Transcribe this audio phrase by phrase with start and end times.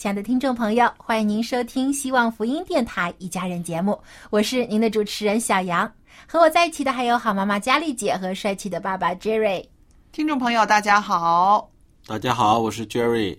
[0.00, 5.92] 亲爱的听众朋友，欢迎您收听希望福音电台一家人节目，我是您的主持人小杨。
[6.26, 9.62] 和我在一起的还有好妈妈佳丽姐和帅气的爸爸 Jerry。
[10.10, 11.70] 听众朋友，大家好。
[12.06, 13.36] 大家好，我是 Jerry。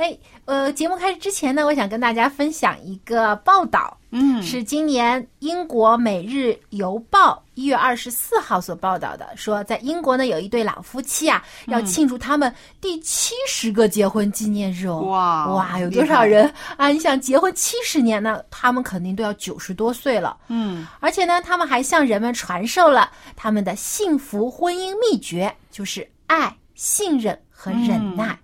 [0.00, 15.00] 哎，呃，节目开始之前呢，我想跟大家分享一个报道，嗯，是今年英国《每日邮报》一月二十四号所报道的，说在英国呢有一对老夫妻啊，要庆祝他们第七十个结婚纪念日哦。
[15.00, 16.88] 哇哇，有多少人啊？
[16.88, 20.34] 你想结婚七十年呢，他们肯定都要九十多岁了。
[20.48, 28.38] 嗯，而且呢，他们还向人们传授了他们的幸福婚姻秘诀，就是爱、信任和忍耐。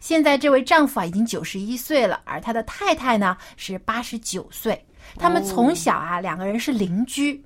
[0.00, 4.84] 现在这位丈夫啊已经九十一岁了，而他的太太呢是八十九岁。
[5.16, 7.42] 他们从小啊、两个人是邻居，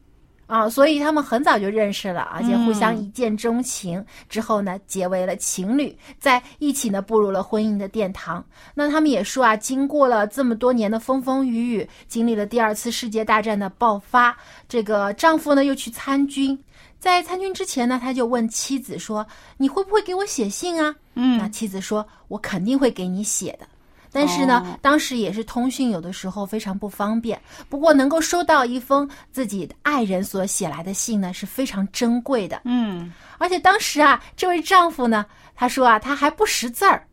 [0.47, 4.04] 啊，所以他们很早就认识了，而且互相一见钟情。
[4.28, 8.44] 之后呢，结为了情侣，在一起呢步入了婚姻的殿堂。
[8.75, 14.36] 那他们也说啊，经过了这么多年的风风雨雨，经历了第二次世界大战的爆发，
[14.69, 16.59] 这个丈夫呢又去参军。
[17.04, 19.26] 在参军之前呢，他就问妻子说
[19.59, 23.66] ：“你会不会给我写信啊？”嗯那妻子说：“我肯定会给你写的。”
[24.10, 27.38] 但是呢，哦当时也是通讯有的时候非常不方便。
[27.69, 32.62] 不过能够收到一封自己的爱人所写来的信呢，是非常珍贵的。
[32.65, 37.06] 嗯，而且当时啊，这位丈夫呢，他说啊，他还不识字儿。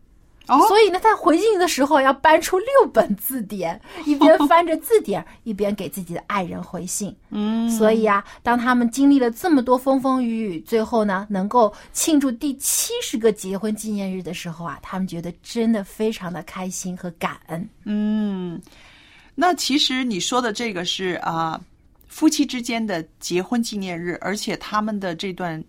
[0.47, 7.15] 哦，所以呢，他回信的时候要搬出六本字典， 一边翻着字典，一边给自己的爱人回信。
[7.29, 17.69] 嗯，所以啊，当他们经历了这么多风风雨雨，最后呢，能够庆祝第七十个结婚纪念日的时候啊，他们觉得真的非常的开心和感恩。
[17.85, 18.59] 嗯，
[19.35, 21.61] 那其实你说的这个是啊、
[22.07, 25.63] 夫妻之间的结婚纪念日，而且他们的这段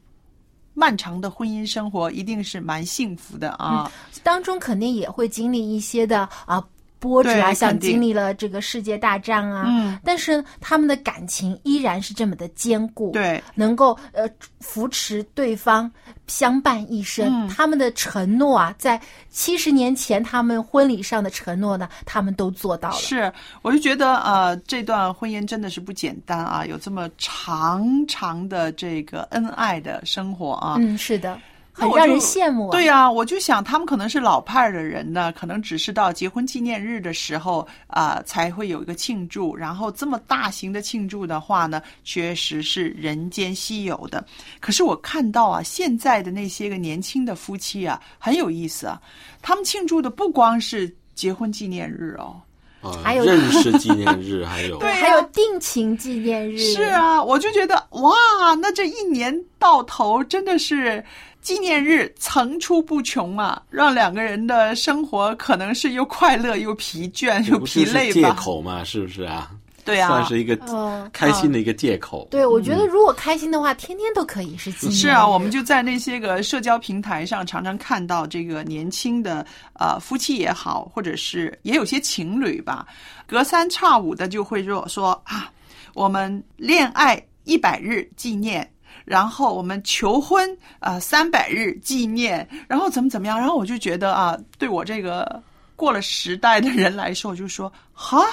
[0.75, 3.91] 漫长的婚姻生活一定是蛮幸福的啊。
[4.23, 6.63] 当中肯定也会经历一些的啊。
[7.03, 14.29] 波折啊，像经历了这个世界大战啊，嗯但是他们的感情依然是这么的坚固，对，能够呃
[14.61, 15.91] 扶持对方，
[16.29, 17.27] 相伴一生。
[17.27, 22.95] 嗯他们的承诺啊，在七十年前他们婚礼上的承诺呢，他们都做到了。
[22.95, 23.33] 是，
[23.63, 30.77] 我就觉得呃，这段婚姻真的是不简单啊，有这么长长的这个恩爱的生活啊。
[30.79, 31.37] 嗯，是的，
[31.73, 32.71] 很让人羡慕、啊。
[32.71, 44.25] 对呀、我就想他们可能是老派的人呢，可能只是到结婚纪念日的时候啊、才会有一个庆祝，然后这么大型的庆祝的话呢，确实是人间稀有的。
[44.61, 49.01] 可是我看到啊，现在的那些个年轻的夫妻啊，很有意思啊，
[49.41, 52.41] 他们庆祝的不光是结婚纪念日哦，
[52.83, 56.59] 啊，还有认识纪念日，还有 对啊还有定情纪念日。
[56.59, 58.13] 是，啊，我就觉得哇，
[58.61, 61.03] 那这一年到头真的是
[61.41, 68.29] 纪念日层出不穷啊，让两个人的生活可能是又快乐又疲倦又疲累吧？
[68.29, 69.51] 借口嘛，是不是啊？
[69.85, 72.27] 对啊，算是一个嗯开心的一个借口。
[72.31, 74.99] 对，我觉得如果开心的话，天天都可以是纪念。
[74.99, 79.45] 是啊，我们就在那些个社交平台上常常看到这个年轻的
[79.75, 82.87] 呃夫妻也好，或者是也有些情侣吧，
[83.27, 85.51] 隔三差五的就会说说啊，
[85.95, 88.69] 我们恋爱一百日纪念。
[89.05, 95.43] 然后我们求婚啊三百日纪念，然后怎么怎么样，然后我就觉得啊，对我这个
[95.75, 98.25] 过了时代的人来说，我就说哈。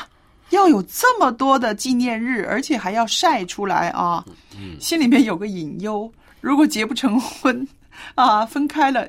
[0.50, 4.24] 要有这么多的纪念日，而且还要晒出来啊！
[4.80, 6.12] 心里面有个隐忧，
[6.42, 7.68] 如果结不成婚，
[8.16, 9.07] 啊，分开了，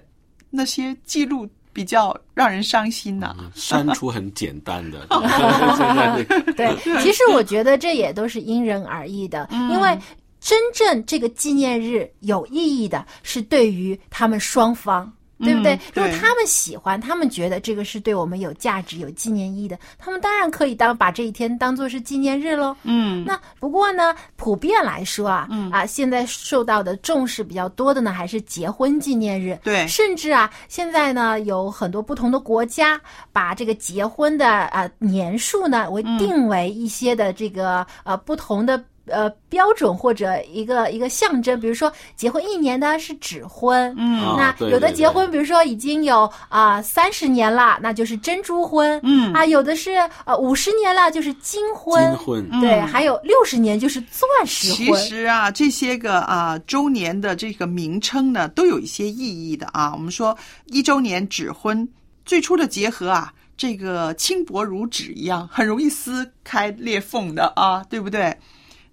[0.51, 5.07] 那些记录比较让人伤心呐、删除很简单的，
[6.57, 9.99] 对，其实我觉得这也都是因人而异的，因为
[10.41, 15.11] 真正这个纪念日有意义的是对于他们双方。
[15.43, 15.75] 对不对？
[15.75, 22.77] 嗯对如果他们喜欢，他们觉得这个是对我们有价值、有纪念意义的，他们当然可以当把这一天当做是纪念日喽。
[22.83, 29.59] 嗯那不过呢，普遍来说啊，啊，现在受到的重视比较多的呢，还是结婚纪念日。
[29.63, 33.01] 对甚至啊，现在呢，有很多不同的国家
[33.33, 38.83] 把这个结婚的啊、年数呢，为定为一些的这个呃不同的。
[39.11, 49.93] 呃，标准或者一个一个象征，比如说结婚一年的是指婚，嗯啊那对对有的结婚，比如说已经有啊三十年了，那就是珍珠婚，嗯啊，有的是
[50.25, 55.09] 呃五十年了，就是金婚，金婚，对，还有六十年就是钻石婚其。
[55.09, 59.93] 实啊，这些个啊周年的这个名称呢，都有一些意义的啊。
[59.93, 60.37] 我们说
[60.67, 61.89] 一周年指婚，
[62.25, 68.37] 最初的结合啊，这个轻薄如纸一样，很容易撕开裂缝的啊，对不对？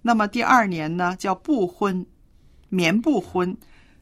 [0.02, 2.04] 那么第二年呢，叫布婚，
[2.68, 3.56] 棉布婚，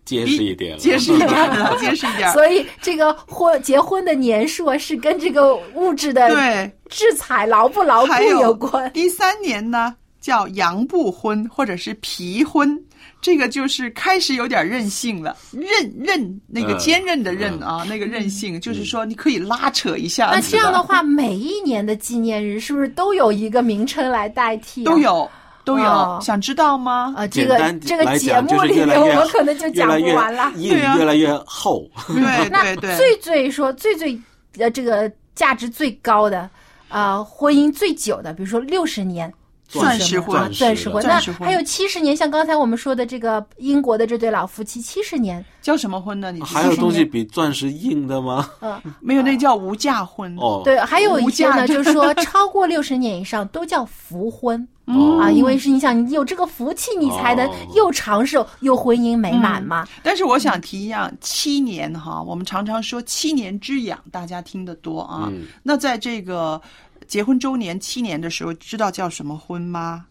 [0.04, 2.30] 结实一点了，结实一点了， 结实一点。
[2.32, 8.90] 所以这个婚结婚的年数啊，是跟这个物质的对，制裁牢不牢固还有有关。
[8.92, 12.78] 第三年呢，叫羊布婚或者是皮婚，
[13.20, 20.26] 这个就是开始有点任性了，任任那个嗯坚韧的韧啊，那个韧性，就是说你可以拉扯一下。
[20.32, 24.90] 那这样的话，每一年的纪念日是不是都有一个名称来代替、啊？
[24.90, 25.28] 都有
[25.66, 27.12] 都有，哦想知道吗？
[27.16, 30.52] 啊，这个这个节目里面，越越 我们可能就讲不完了。
[30.56, 34.16] 对啊越来越厚，对 那对对，最最说最最
[34.58, 36.48] 呃这个价值最高的，
[36.88, 39.32] 呃，婚姻最久的，比如说六十年。
[39.68, 46.30] 钻石婚啊钻石婚，那还有七十年，像刚才我们说的这个英国的这对老夫妻，七十年，叫什么婚呢？
[46.32, 48.48] 你还有东西比钻石硬的吗？
[48.60, 49.22] 嗯，没有？
[49.22, 50.34] 那叫无价婚。
[50.38, 59.84] 哦，对，还有一些呢，就是说超过六十年以上都叫福婚嗯啊，因为是你想你有这个福气，你才能哦又长寿又婚姻美满嘛。
[60.00, 65.26] 但是我想提一样，七年哈，我们常常说七年之痒，大家听得多啊。
[65.28, 66.60] 嗯那在这个
[67.06, 70.06] 结婚周年七年的时候，知道叫什么婚吗？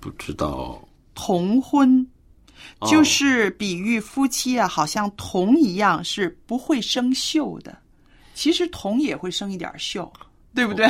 [0.00, 0.82] 不知道，
[1.14, 2.06] 同婚，
[2.78, 7.76] 哦就是比喻夫妻啊，好像铜一样是不会生锈的。
[8.34, 10.10] 其实铜也会生一点锈，
[10.54, 10.88] 对不对？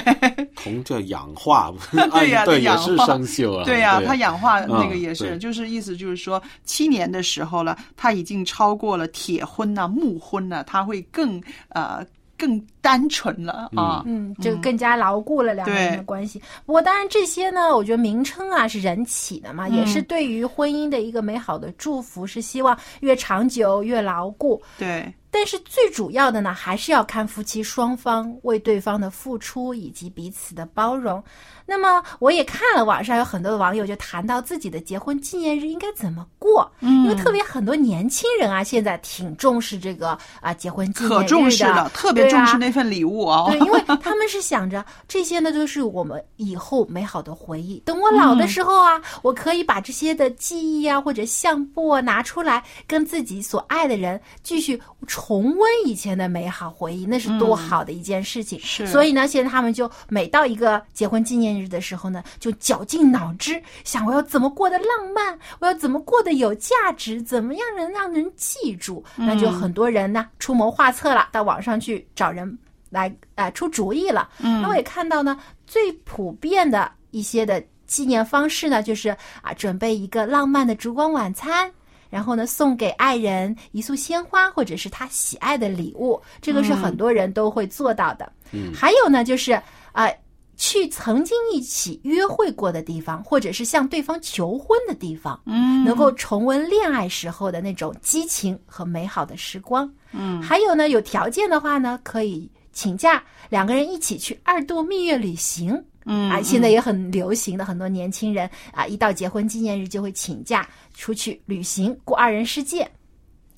[0.54, 12.06] 铜叫氧化，对 呀啊对，也它氧化是生锈了，对呀、对它氧化那个嗯也是，对就是意思就是说，七年的时候了，它已经超过了铁婚呐、木婚呐、它会更呃
[12.40, 14.02] 更单纯了啊。
[14.06, 16.40] 嗯，这个更加牢固了两个人的关系。
[16.64, 24.60] 不过，当然这些呢，我觉得名称啊是人起的嘛，也是对于婚姻的一个美好的祝福，是希望越长久越牢固。
[24.78, 31.22] 对，但是最主要的呢，还是要看夫妻双方为对方的付出以及彼此的包容。
[31.64, 43.46] 那么，我也看了网上有很多的网友就谈到自己的结婚纪念日应该怎么过，嗯因为特别很多年轻人啊，现在挺重视这个啊结婚纪念日的，可重视了，特别重视那份礼物哦。
[43.50, 47.78] 对，因为 他们是想着这些呢，都是我们以后美好的回忆。
[47.86, 54.80] 等我老的时候啊，我可以把这些的记忆啊或者相簿啊拿出来，跟自己所爱的人继续
[55.22, 58.58] 重温以前的美好回忆，那是多好的一件事情。
[58.58, 69.04] 是所以呢，现在他们就每到一个结婚纪念日的时候呢，就绞尽脑汁想我要怎么过得浪漫，我要怎么过得有价值，怎么样能让人记住。
[69.14, 72.58] 那就很多人呢出谋划策了，到网上去找人
[72.88, 74.26] 来呃出主意了。
[74.38, 79.10] 嗯，那我也看到呢，最普遍的一些的纪念方式呢，就是
[79.42, 81.70] 啊准备一个浪漫的烛光晚餐。
[82.10, 88.30] 然后呢，送给爱人一束鲜花，或者是他喜爱的礼物，这个是很多人都会做到的。
[88.52, 89.52] 嗯还有呢，就是
[89.92, 90.12] 呃，
[90.56, 99.90] 去曾经一起约会过的地方，或者是向对方求婚的地方，嗯，能够重温恋爱时候的那种激情和美好的时光。
[100.12, 105.82] 嗯，还有呢，有条件的话呢，可以请假，两个人一起去二度蜜月旅行。
[106.12, 112.86] 嗯啊，现在也很流行的，很多年轻人啊，一到结婚纪念日就会请假出去旅行，过二人世界。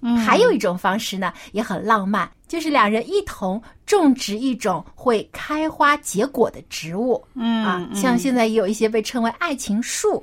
[0.05, 7.25] 嗯还有一种方式呢，也很浪漫，就是两人一同种植一种会开花结果的植物。
[7.35, 10.23] 嗯啊，像现在也有一些被称为爱情树。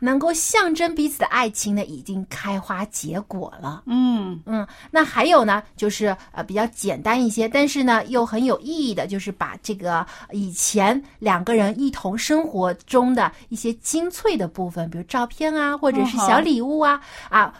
[0.00, 3.82] 能够象征彼此的爱情呢，已经开花结果了。
[3.86, 17.54] 嗯嗯，那还有呢，就是呃比较简单一些，但是呢又很有意义的，就是把这个以前两个人一同生活中的一些精粹的部分，比如照片啊，或者是小礼物啊、啊，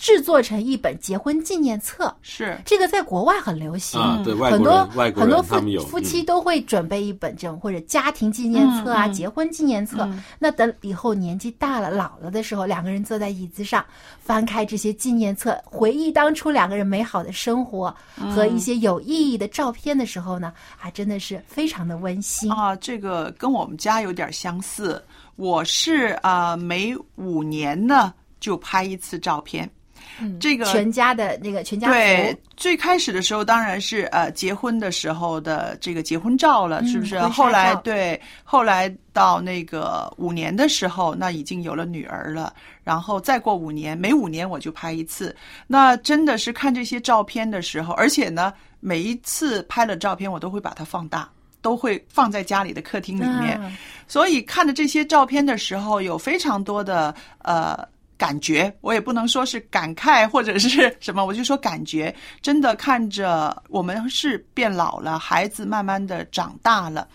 [0.00, 2.14] 制作成一本结婚纪念册。
[2.22, 5.42] 是这个在国外很流行，啊，对外很多国人外国很多
[5.82, 10.08] 夫妻嗯都会准备一本这种或者家庭纪念册啊、结婚纪念册。
[10.38, 13.84] 那等以后年纪大了、老了的时候，两个人坐在椅子上，
[14.20, 22.50] 翻开这些纪念册，回忆当初两个人美好的生活和一些有意义的照片的时候呢，啊，真的是非常的温馨。
[22.52, 25.02] 啊，这个跟我们家有点相似。
[25.36, 29.68] 我是啊、每五年呢就拍一次照片。
[30.20, 37.16] 嗯这个全家的那个全家对福，，最开始的时候当然是呃结婚的时候的这个结婚照了，是不是？
[37.16, 42.52] 嗯后来对，后来到那个五年的时候，那已经有了女儿了，
[42.84, 45.34] 然后再过五年，每五年我就拍一次。
[45.66, 51.28] 那真的是看这些照片的时候，而且呢，每一次拍了照片，我都会把它放大。
[51.60, 57.76] 都会放在家里的客厅里面，嗯所以看着这些照片的时候，有非常多的呃
[58.18, 58.70] 感觉。
[58.82, 62.14] 我也不能说是感慨或者是什么，我就说感觉。
[62.42, 67.08] 真的看着我们是变老了，孩子慢慢的长大了。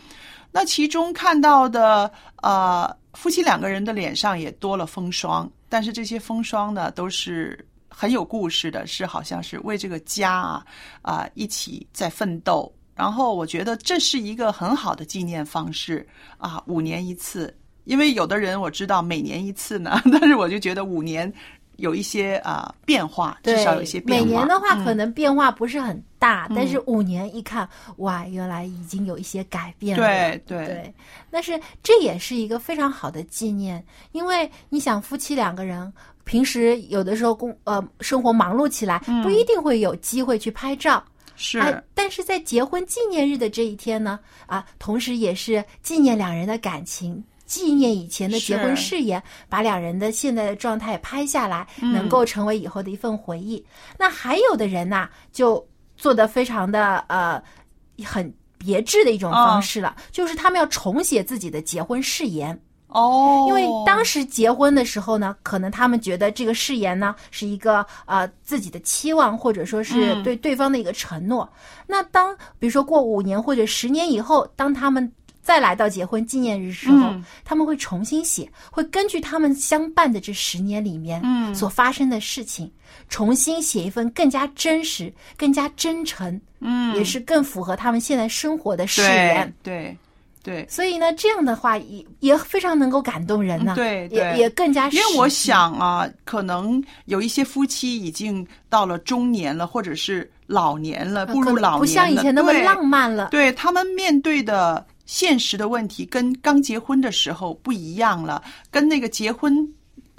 [0.51, 10.65] 那其中看到的呃，夫妻两个人的脸上也多了风霜，但是这些风霜呢，都是很有故事的，是好像是为这个家啊
[11.01, 12.71] 啊、一起在奋斗。
[12.95, 16.07] 然后我觉得这是一个很好的纪念方式
[16.37, 17.51] 啊，五年一次。
[17.85, 21.31] 因为有的人我知道每年一次呢， 但是我就觉得五年
[21.77, 24.25] 有一些啊、变化，至，少有一些变化。
[24.25, 30.05] 每年的话，嗯可能变化不是很大，但是五年一看，哇，原来已经有一些改变了。
[30.05, 30.93] 对对对，
[31.31, 35.91] 但是这也是一个非常好的纪念，因为你想，夫妻两个人
[36.23, 41.03] 平时有的时候工呃生活忙碌起来，不一定会有机会去拍照。
[41.35, 47.21] 是、哎，但是在结婚纪念日的这一天呢，啊，同时也是纪念两人的感情，
[47.53, 53.63] 纪念以前的结婚誓言，把两人的现在的状态拍下来，嗯能够成为以后的一份回忆。
[53.95, 55.63] 那还有的人呐、就
[55.95, 57.39] 做的非常的呃
[58.03, 62.59] 很别致的一种方式了，就是他们要重写自己的结婚誓言。
[62.87, 71.47] 哦，因为当时结婚的时候呢，可能他们觉得这个誓言呢是一个呃自己的期望，或者说是嗯对对方的一个承诺。
[71.85, 75.11] 那当比如说过五年或者十年以后，当他们
[75.43, 82.71] 再来到结婚纪念日时候，嗯他们会重新写，会根据他们相伴的这十年里面嗯所发生的事情，
[83.09, 89.73] 重新写一份更加真实、更加真诚，嗯也是更符合他们现在生活的誓言对。
[89.73, 89.97] 对
[90.43, 90.67] 对。
[90.69, 103.29] 所以呢，这样的话也也非常能够感动人呢、嗯对对也也更加因为我想啊，可能有一些夫妻已经到了中年了，或者是老年了，步入老年了，不像以前那么浪漫了。
[103.29, 109.67] 对他们面对的现实的问题，跟刚结婚的时候不一样了，跟那个结婚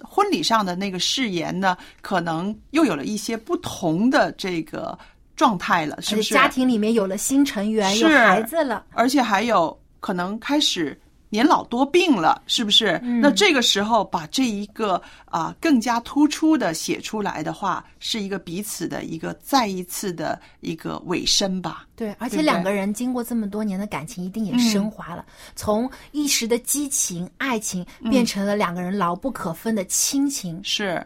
[0.03, 4.97] 婚礼上的那个誓言呢，可能又有了一些不同的这个
[5.37, 6.35] 状态了，是不是？
[6.35, 10.99] 家庭里面有了新成员，有孩子了，而且还有可能开始
[11.35, 13.01] 年老多病了，是不是？
[13.03, 21.89] 嗯那这个时候把这一个啊、更加突出的写出来的话，是一个彼此的一个再一次的一个尾声吧。
[21.97, 25.27] 对，而且两个人经过这么多年的感情，一定也升华了，
[25.57, 30.61] 从一时的激情、爱情，变成了两个人牢不可分的亲情。
[30.63, 31.05] 是，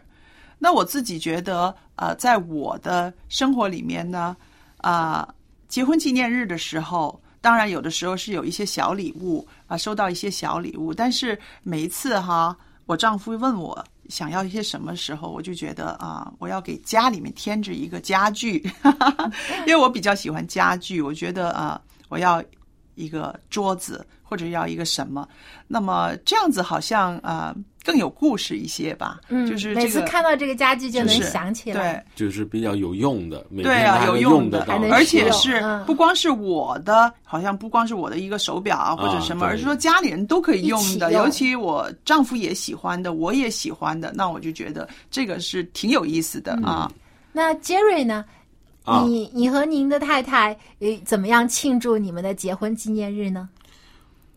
[0.59, 4.37] 那我自己觉得，呃，在我的生活里面呢，
[4.77, 5.27] 啊、
[5.67, 12.55] 结婚纪念日的时候，当然有的时候是有一些小礼物啊、收到一些小礼物，但是每一次哈，
[12.85, 18.61] 我丈夫问我想要一些什么时候，我就觉得啊、我要给家里面添置一个家具，
[19.65, 21.79] 因为我比较喜欢家具，我觉得啊、
[22.09, 22.43] 我要
[22.95, 25.27] 一个桌子或者要一个什么，
[25.67, 32.05] 那么这样子好像啊、更有故事一些吧，嗯，就是这个每次看到这个家具就能想起来。
[32.15, 32.25] 对。
[32.27, 46.91] 就是比较有用的，每对啊，天还有用得到还能而且是嗯不光是我的，好像不光是我的一个手表啊或者什么，对而是说家里人都可以用的，用尤其我丈夫也喜欢的，我也喜欢的，那我就觉得这个是挺有意思的啊。
[47.31, 48.23] 那 Jerry 呢？
[48.85, 53.47] 啊你你和您的太太呃怎么样庆祝你们的结婚纪念日呢？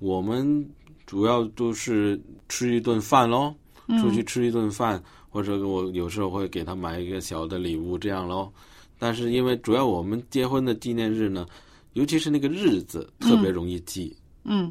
[0.03, 0.69] 我们
[1.07, 3.55] 主要都是吃一顿饭喽，
[4.01, 8.53] 出去吃一顿饭，或者我有时候会给他买一个小的礼物这样喽。
[8.99, 11.47] 但是因为主要我们结婚的纪念日呢，
[11.93, 14.22] 尤其是那个日子特别容易记，嗯，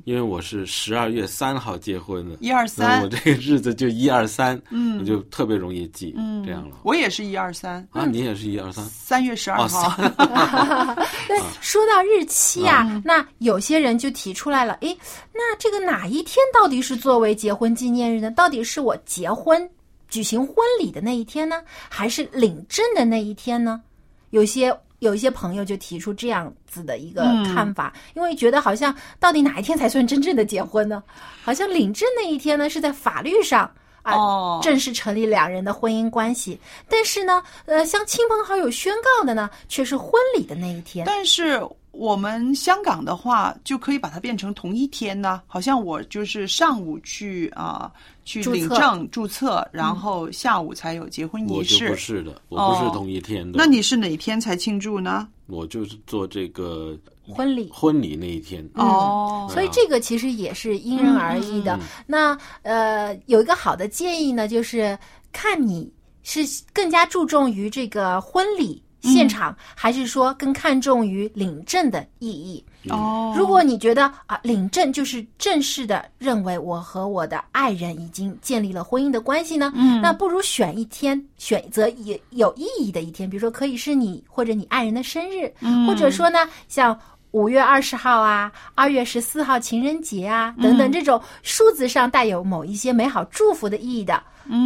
[0.05, 4.99] 因为我是十二月三号结婚的，一二那三我，这个日子就一二三，嗯。
[4.99, 6.77] 我就特别容易记，嗯，这样了。
[6.83, 9.95] 我也是一二三，啊，你也是一二三，三月十二哦号。
[11.27, 14.95] 对，说到日期啊，嗯那有些人就提出来了，诶，
[15.33, 18.29] 那这个哪一天到底是作为结婚纪念日呢？
[18.31, 19.67] 到底是我结婚
[20.07, 23.81] 举行婚礼的那一天呢，还是领证的那一天呢？
[24.29, 31.03] 有些有一些朋友就提出这样子的一个嗯看法，因为觉得好像到底哪一天才算真正的结婚呢？
[31.43, 33.69] 好像领证那一天呢是在法律上。
[34.03, 41.05] 啊，哦正式成立两人的婚姻关系，但是呢，呃，向亲朋好友宣告的呢，却是婚礼的那一天。
[41.05, 41.61] 但是
[41.91, 45.41] 我们香港的话，就可以把它变成同一天呢。
[45.45, 47.91] 好像我就是上午去啊、
[48.23, 51.85] 去领证注册，然后下午才有结婚仪式。
[51.85, 53.57] 我不是的，我不是哦同一天的。
[53.57, 55.27] 那你是哪天才庆祝呢？
[55.47, 58.65] 我就是做这个婚礼婚礼那一天。
[58.75, 61.75] 哦，所以这个其实也是因人而异的。
[61.75, 64.97] 嗯那呃，有一个好的建议呢，就是
[65.33, 65.91] 看你
[66.23, 66.39] 是
[66.71, 72.63] 更加注重于这个婚礼现场，还是说更看重于领证的意义。
[72.89, 86.97] 哦，如果你觉得啊，领证就是正式的认为我和我的爱人已经建立了婚姻的关系呢，嗯那不如选一天，选择也有意义的一天，比如说可以是你或者你爱人的生日，嗯或者说呢，像。
[87.33, 94.21] 五月二十号啊，二月十四号情人节啊，等等，这种数字上带有某一些美好祝福的意义的，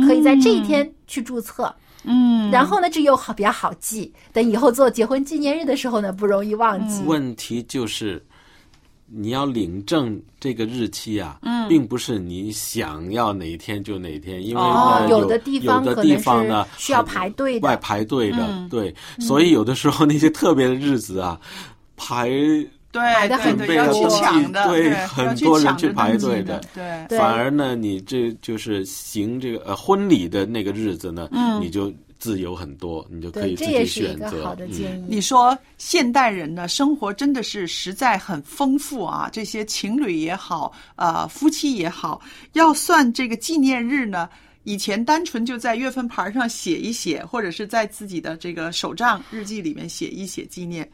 [0.08, 1.66] 可以在这一天去注册。
[1.66, 1.85] 嗯，
[2.52, 7.02] 然后呢，这又好比较好记，等以后做结婚纪念日的时候呢，不容易忘记。
[7.06, 8.24] 问题就是，
[9.08, 14.62] 你要领证这个日期啊，嗯，并不是你想要哪一天就哪一天，因为
[15.10, 17.68] 有的地方有的地方呢需要排队的。
[17.68, 18.70] 外排队的，嗯。
[18.70, 21.40] 对，所以有的时候那些特别的日子啊，
[21.98, 22.30] 排
[23.02, 27.18] 对很对对，要去抢的，对很多人去排队的对。
[27.18, 34.44] 反而呢，你这就是行这个呃婚礼的那个日子呢，嗯你就自由很多，你就可，以自己选择。
[34.46, 35.06] 好的嗯建议。
[35.08, 39.30] 你说现代人呢生活真的是实在很丰富啊！
[39.32, 42.22] 这些情侣也好，呃，夫妻也好，
[42.54, 44.30] 要算这个纪念日呢。
[44.64, 50.90] 以前单纯就在月份牌上写一写，或者是在自己的这个手账日记里面写一写纪念。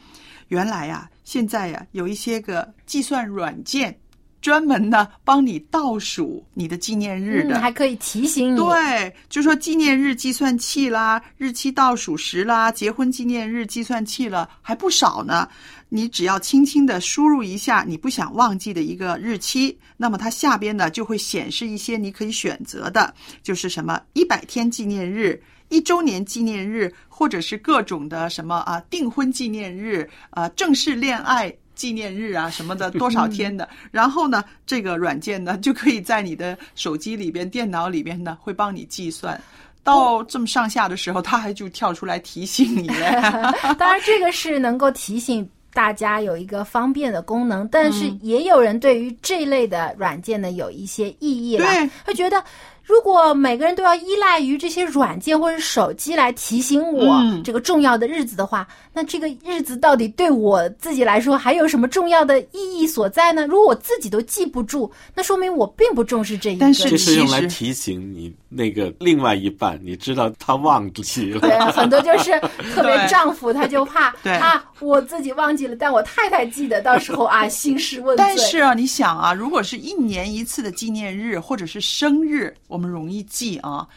[0.49, 3.97] 原来呀、现在呀、有一些个计算软件，
[4.41, 7.55] 专门呢帮你倒数你的纪念日的。
[7.55, 8.57] 嗯，还可以提醒你。
[8.57, 15.47] 对，就说纪念日计算器啦，日期倒数时啦，结婚纪念日计算器了，还不少呢。
[15.87, 25.41] 你只要轻轻的输入一下你不想忘记的一个日期，那么它下边呢就会显示一些你可以选择的，就是什么一百天纪念日。
[25.71, 39.41] 一周年纪念日，或者是各种的什么啊订婚纪念日啊正式恋爱纪念日啊什么的 多少天的，然后呢，这个软件呢就可以在你的手机里边、电脑里边呢会帮你计算。
[39.83, 42.87] 到这么上下的时候，它还就跳出来提醒你。
[43.79, 52.43] 当然，这个是能够提醒大家有一个方便的功能，但嗯是也有人对于这类的软件呢有一些异议了对，会觉得。
[52.91, 63.47] 如果每个人都要依赖于这些软件或者手机来提醒我嗯这个重要的日子的话，那这个日子到底对我自己来说还有什么重要的意义所在呢？
[63.47, 66.59] 如果我自己都记不住，那说明我并不重视这一个。
[66.59, 71.39] 但是这是用来其实提醒你那个另外一半，你知道他忘记了。
[71.39, 72.37] 对，很多就是
[72.73, 78.25] 特别丈夫，他就怕 对啊，我自己忘记了，但我太太记得，到时候啊兴师问罪。
[78.25, 83.87] 但是啊，你想啊，如果是一年一次的纪念日或者是生日，我们容易记啊。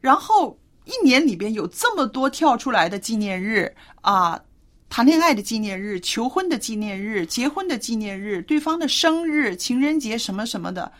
[0.00, 4.42] 然后一年里边有这么多跳出来的纪念日啊，
[4.90, 10.90] 谈恋爱的纪念日、求婚的纪念日、结婚的纪念日、对方的生日、情人节什么什么的。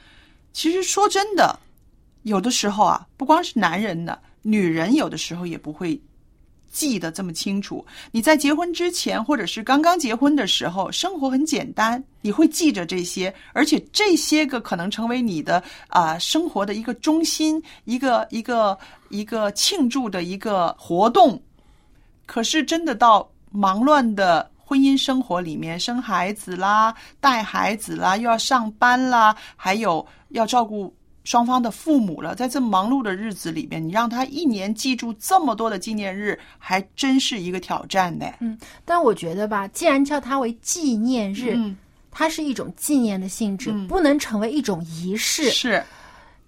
[0.52, 1.59] 其实说真的，
[2.22, 6.00] 有的时候啊，不光是男人的，女人有的时候也不会
[6.72, 7.85] 记得这么清楚。
[8.11, 18.76] 你在结婚之前，或者是刚刚结婚的时候，生活很简单，你会记着这些，而且这些个可能成为你的啊、生活的一个中心，一个一个
[19.11, 21.40] 一个庆祝的一个活动。
[22.26, 30.92] 可是真的到忙乱的婚姻生活里面，生孩子啦、带孩子啦，又要上班啦，还有要照顾
[31.24, 38.26] 双方的父母了，在这忙碌的日子里面，你让他一年记住这么多的纪念日，还真是一个挑战呢。
[38.40, 41.76] 嗯但我觉得吧，既然叫它为纪念日，嗯，
[42.11, 43.87] 它是一种纪念的性质，嗯。
[43.87, 45.50] 不能成为一种仪式。
[45.50, 45.82] 是。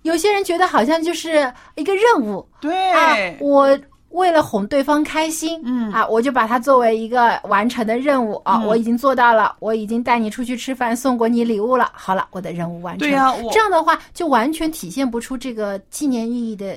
[0.02, 3.78] 有些人觉得好像就是一个任务，对，啊，我
[4.14, 11.90] 为了哄对方开心，嗯啊，我就把它作为一个完成的任务啊，嗯我已经做到了，我已经带你出去吃饭，送过你礼物了。
[11.92, 13.00] 好了，我的任务完成。
[13.00, 16.77] 对呀我这样的话就完全体现不出这个纪念意义的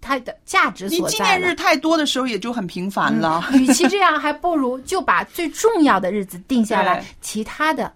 [0.00, 1.54] 它的价值所在了纪念日。
[1.54, 3.44] 太多的时候也就很频繁了。
[3.52, 7.92] 与其这样，还不如就把最重要的日子定下来， 其他的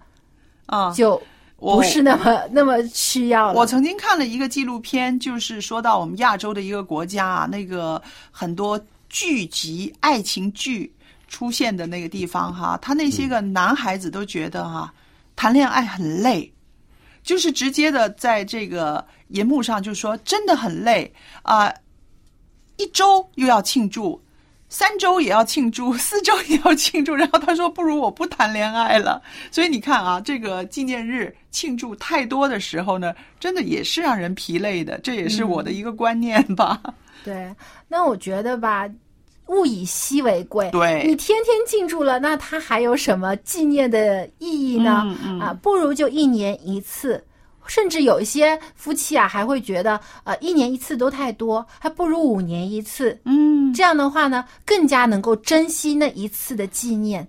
[0.66, 1.20] 啊，就
[1.62, 3.58] 我不是那么 那么需要了。
[3.58, 10.92] 我曾经看了一个纪录片，就是说到我们亚洲的一个国家啊，那个很多剧集、爱情剧
[11.28, 14.92] 出现的那个地方哈，他那些个男孩子都觉得哈、
[15.36, 16.52] 谈恋爱很累，
[17.22, 21.72] 就是直接的在这个银幕上就说真的很累啊、
[22.76, 24.20] 一周又要庆祝。
[24.72, 29.20] 三周也要庆祝， 四周也要庆祝，然后他说：“不如我不谈恋爱了。”
[29.52, 34.98] 所以你看啊，这个纪念日庆祝太多的时候呢，真的也是让人疲累的。
[35.00, 36.80] 这也是我的一个观念吧。
[37.22, 37.54] 对，
[37.86, 38.88] 那我觉得吧，
[39.48, 40.70] 物以稀为贵。
[40.70, 45.02] 对你天天庆祝了，那它还有什么纪念的意义呢？
[45.04, 47.22] 嗯嗯啊，不如就一年一次。
[47.66, 53.18] 甚至有一些夫妻啊，还会觉得，呃，一年一次都太多，还不如五年一次。
[53.24, 57.26] 嗯，这样的话呢，更加能够珍惜那一次的纪念，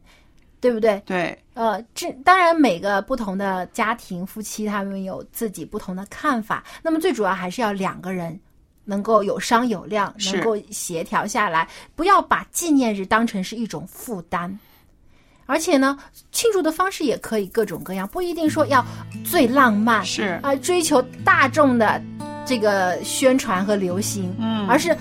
[0.59, 1.01] 对不对？
[1.05, 8.37] 对，呃，这当然每个不同的家庭夫妻他们有自己不同的看法，那么最主要还是要两个人
[8.85, 14.59] 能够有商有量，能够协调下来，不要把纪念日当成是一种负担。
[15.45, 15.97] 而且呢，
[16.31, 18.85] 庆祝的方式也可以各种各样，不一定说要
[19.25, 22.01] 最浪漫，是啊、追求大众的
[22.45, 24.95] 这个宣传和流行，嗯而是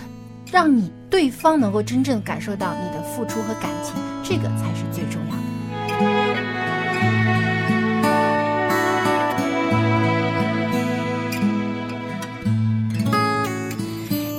[0.51, 5.43] 让你对方能够真正感受到你的付出和感情，这个才是最重要的。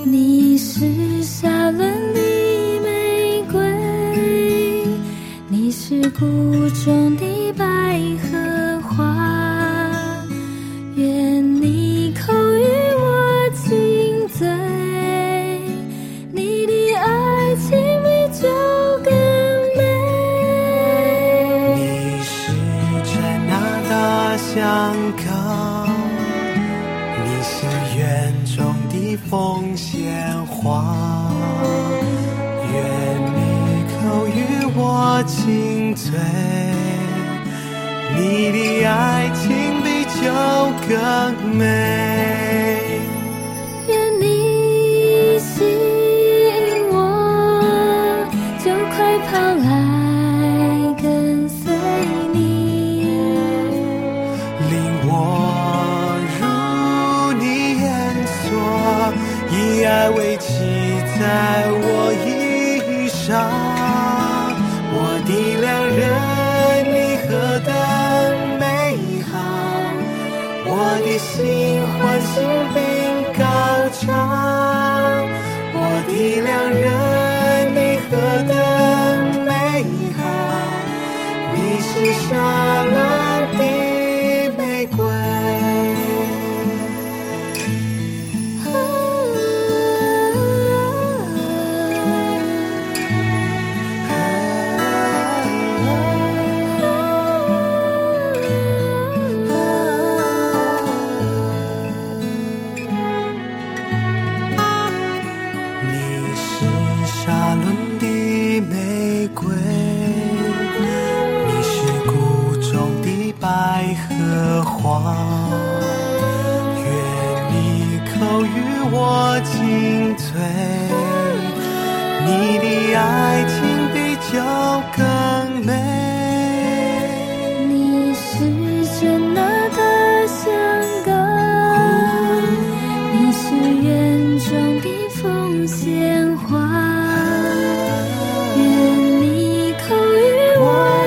[0.05, 2.19] 你是夏伦的
[5.93, 7.63] 是谷中的百
[8.17, 9.15] 合花，
[10.95, 12.65] 愿你口与
[12.97, 14.47] 我亲嘴，
[16.31, 18.07] 你的爱情比
[18.41, 18.49] 酒
[19.03, 19.13] 更
[19.77, 19.81] 美。
[21.75, 21.79] 你
[22.23, 22.33] 是
[23.03, 23.13] 真
[23.47, 23.53] 那
[23.87, 23.93] 大
[24.37, 25.87] 香港，
[27.23, 27.53] 你是
[27.99, 31.31] 园中的凤仙花，
[32.73, 32.75] 愿
[33.35, 33.37] 你
[34.03, 34.43] 都与
[34.75, 36.11] 我亲醉，
[38.17, 40.19] 你的爱情比酒
[40.89, 40.91] 更
[41.55, 41.63] 美。
[43.87, 46.51] 愿你吸引
[46.91, 46.93] 我，
[48.59, 49.31] 就快跑
[49.63, 49.65] 来
[51.01, 51.63] 跟随
[52.33, 53.07] 你。
[54.69, 54.71] 令
[55.07, 55.09] 我
[56.41, 56.41] 入
[57.39, 57.43] 你
[57.79, 57.87] 眼
[58.27, 58.51] 锁，
[59.49, 60.49] 以爱为旗
[61.17, 61.21] 在
[61.71, 62.27] 我衣
[63.07, 63.62] 裳。
[71.17, 72.33] 心欢心
[72.73, 72.77] 并
[73.37, 73.43] 高
[73.99, 74.01] 唱。
[75.75, 76.85] 我的良人，
[77.73, 77.77] 你
[78.09, 78.11] 何
[78.47, 78.51] 等
[79.45, 79.51] 美
[80.17, 80.21] 好！
[81.53, 81.91] 你是
[82.27, 82.95] 沙朗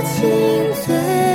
[0.06, 1.25] 心碎。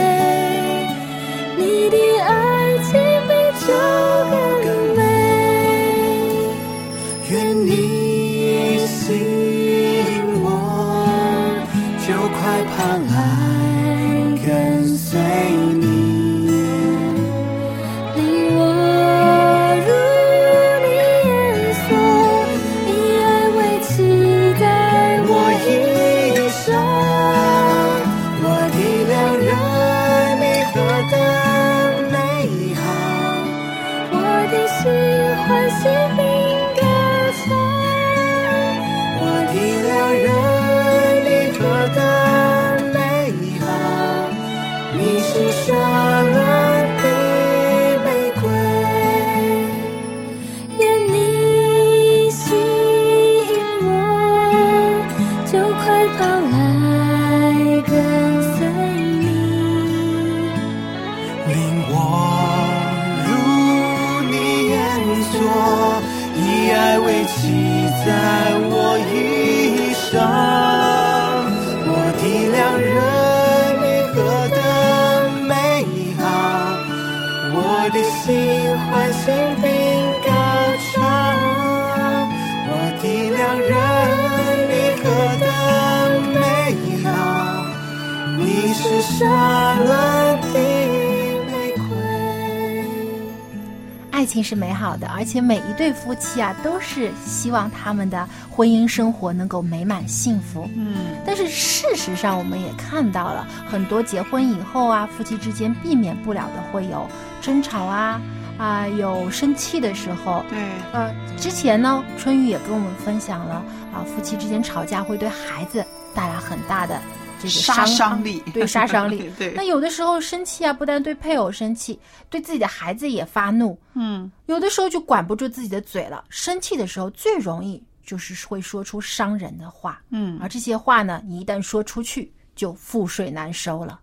[94.42, 100.70] 是美好的，而且每一对夫妻啊，都是希望他们的婚姻生活能够美满幸福。
[100.76, 107.08] 嗯，但是事实上，我们也看到了很多结婚以后啊，夫妻之间避免不了的会有
[107.42, 108.22] 争吵啊，
[108.58, 110.44] 啊、有生气的时候。
[110.50, 110.60] 对，
[110.94, 113.56] 呃，之前呢，春雨也跟我们分享了
[113.94, 117.00] 啊，夫妻之间吵架会对孩子带来很大的
[117.42, 119.32] 这个杀伤伤 力对杀伤力。
[119.38, 122.00] 对那有的时候生气啊，不但对配偶生气，
[122.30, 123.78] 对自己的孩子也发怒。
[123.94, 126.24] 嗯，有的时候就管不住自己的嘴了。
[126.30, 130.02] 生气的时候最容易就是会说出伤人的话。
[130.10, 134.00] 嗯而这些话呢，你一旦说出去，就覆水难收了。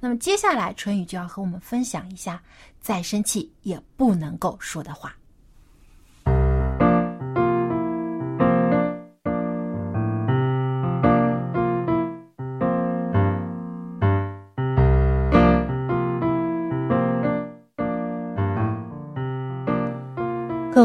[0.00, 2.42] 那么接下来，春雨就要和我们分享一下，
[2.80, 5.14] 再生气也不能够说的话。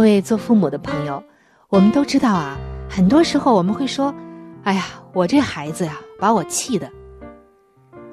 [0.05, 1.21] 位做父母的朋友，
[1.67, 2.55] 我们都知道啊，
[2.87, 4.13] 很多时候我们会说
[4.63, 6.87] ：“哎呀，我这孩子呀，把我气的。”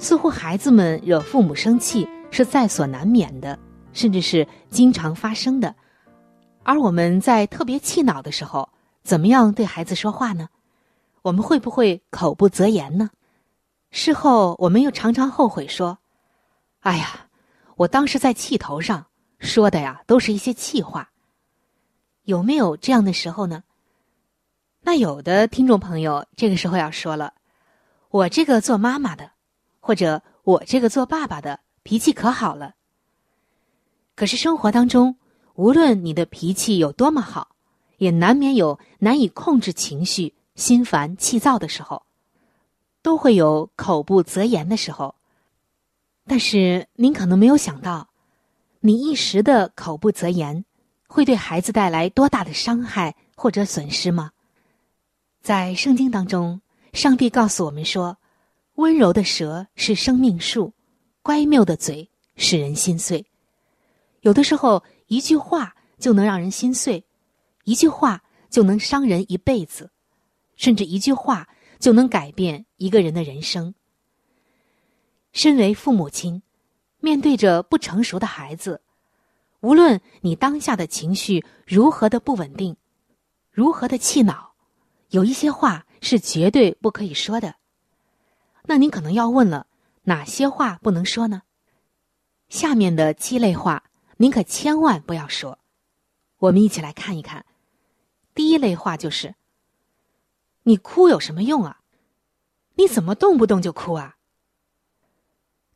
[0.01, 3.59] 似乎孩子们惹父母生气是在所难免的，
[3.93, 5.75] 甚至是经常发生的。
[6.63, 8.67] 而我们在特别气恼的时候，
[9.03, 10.49] 怎么样对孩子说话呢？
[11.21, 13.11] 我们会不会口不择言呢？
[13.91, 15.99] 事后我们又常常后悔说
[16.81, 17.27] ：“哎呀，
[17.77, 19.05] 我当时在气头上
[19.41, 21.07] 说的呀，都是一些气话。”
[22.25, 23.65] 有没有这样的时候呢？
[24.83, 27.35] 那有的听众朋友这个时候要说了，
[28.11, 29.33] 我这个做妈妈的，
[29.81, 32.75] 或者我这个做爸爸的脾气可好了。
[34.15, 35.17] 可是生活当中，
[35.55, 37.57] 无论你的脾气有多么好，
[37.99, 42.05] 也难免有难以控制情绪、心烦气躁的时候，
[43.03, 45.17] 都会有口不择言的时候。
[46.27, 48.11] 但是您可能没有想到，
[48.81, 50.65] 你一时的口不择言。
[51.13, 54.33] 会对孩子带来多大的伤害或者损失吗？
[55.43, 56.63] 在圣经当中，
[56.95, 58.17] 上帝告诉我们说
[58.77, 60.73] ：“温柔的舌是生命树，
[61.21, 63.27] 乖谬的嘴使人心碎。”
[64.23, 67.05] 有的时候，一句话就能让人心碎，
[67.65, 69.91] 一句话就能伤人一辈子，
[70.57, 71.47] 甚至一句话
[71.79, 73.75] 就能改变一个人的人生。
[75.33, 76.43] 身为父母亲，
[77.01, 78.81] 面对着不成熟的孩子。
[79.63, 82.77] 无论你当下的情绪如何的不稳定，
[83.49, 84.55] 如何的气恼，
[85.11, 87.55] 有一些话是绝对不可以说的。
[88.65, 89.69] 那您可能要问了，
[90.03, 91.43] 哪些话不能说呢？
[92.49, 93.85] 下面的七类话，
[94.17, 95.61] 您可千万不要说。
[96.39, 97.47] 我们一起来看一看。
[98.35, 99.37] 第一类话就是：
[100.65, 101.83] 你哭有什么用啊？
[102.75, 104.17] 你怎么动不动就哭啊？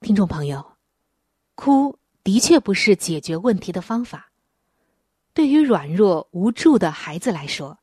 [0.01, 0.73] 听众朋友，
[1.55, 2.01] 哭。
[2.27, 4.33] 的确不是解决问题的方法。
[5.33, 7.79] 对于软弱无助的孩子来说，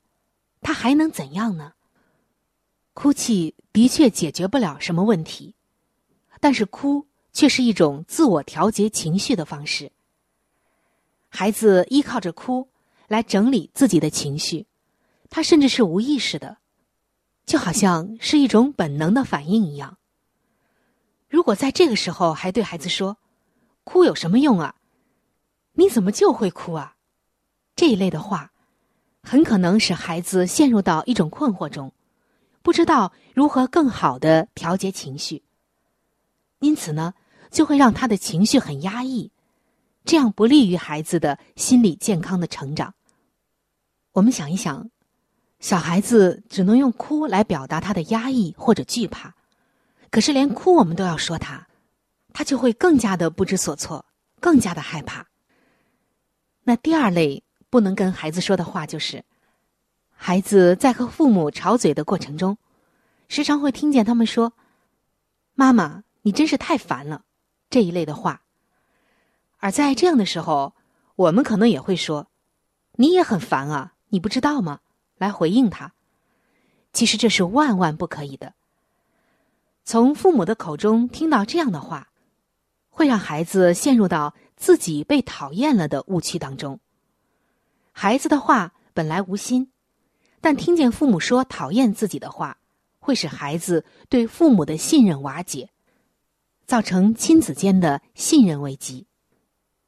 [0.59, 1.71] 他还能怎样呢？
[2.93, 5.55] 哭泣的确解决不了什么问题，
[6.41, 9.93] 但是哭却是一种自我调节情绪的方式。
[11.29, 12.67] 孩子依靠着哭
[13.07, 14.67] 来整理自己的情绪，
[15.29, 16.57] 他甚至是无意识的，
[17.45, 19.97] 就好像是一种本能的反应一样。
[21.29, 23.15] 如果在这个时候还对孩子说，
[23.83, 24.75] 哭有什么用啊？
[25.73, 26.95] 你怎么就会哭啊？
[27.75, 28.51] 这一类的话，
[29.23, 31.91] 很可能使孩子陷入到一种困惑中，
[32.61, 35.43] 不知道如何更好的调节情绪。
[36.59, 37.13] 因此呢，
[37.49, 39.31] 就会让他的情绪很压抑，
[40.05, 42.93] 这样不利于孩子的心理健康的成长。
[44.13, 44.89] 我们想一想，
[45.59, 49.33] 小孩子只能用哭来表达他的压抑或者惧怕，
[50.11, 51.67] 可是连哭我们都要说他。
[52.33, 54.03] 他就会更加的不知所措，
[54.39, 55.27] 更加的害怕。
[56.63, 59.23] 那第二类不能跟孩子说的话，就是
[60.15, 62.57] 孩子在和父母吵嘴的过程中，
[63.27, 64.53] 时常会听见他们说
[65.53, 67.23] ：“妈妈，你真是太烦了。”
[67.69, 68.41] 这一类的话。
[69.59, 70.73] 而在这样的时候，
[71.15, 72.27] 我们可能也会说
[72.97, 74.79] ：“你也很烦啊，你不知道吗？”
[75.19, 75.93] 来回应他。
[76.93, 78.53] 其实这是万万不可以的。
[79.83, 82.09] 从父母的口中听到这样的话。
[82.95, 86.79] 会让孩子陷入到自己被讨厌了的误区当中。
[87.91, 89.71] 孩子的话本来无心，
[90.39, 92.59] 但听见父母说讨厌自己的话，
[92.99, 95.69] 会使孩子对父母的信任瓦解，
[96.67, 99.07] 造成亲子间的信任危机。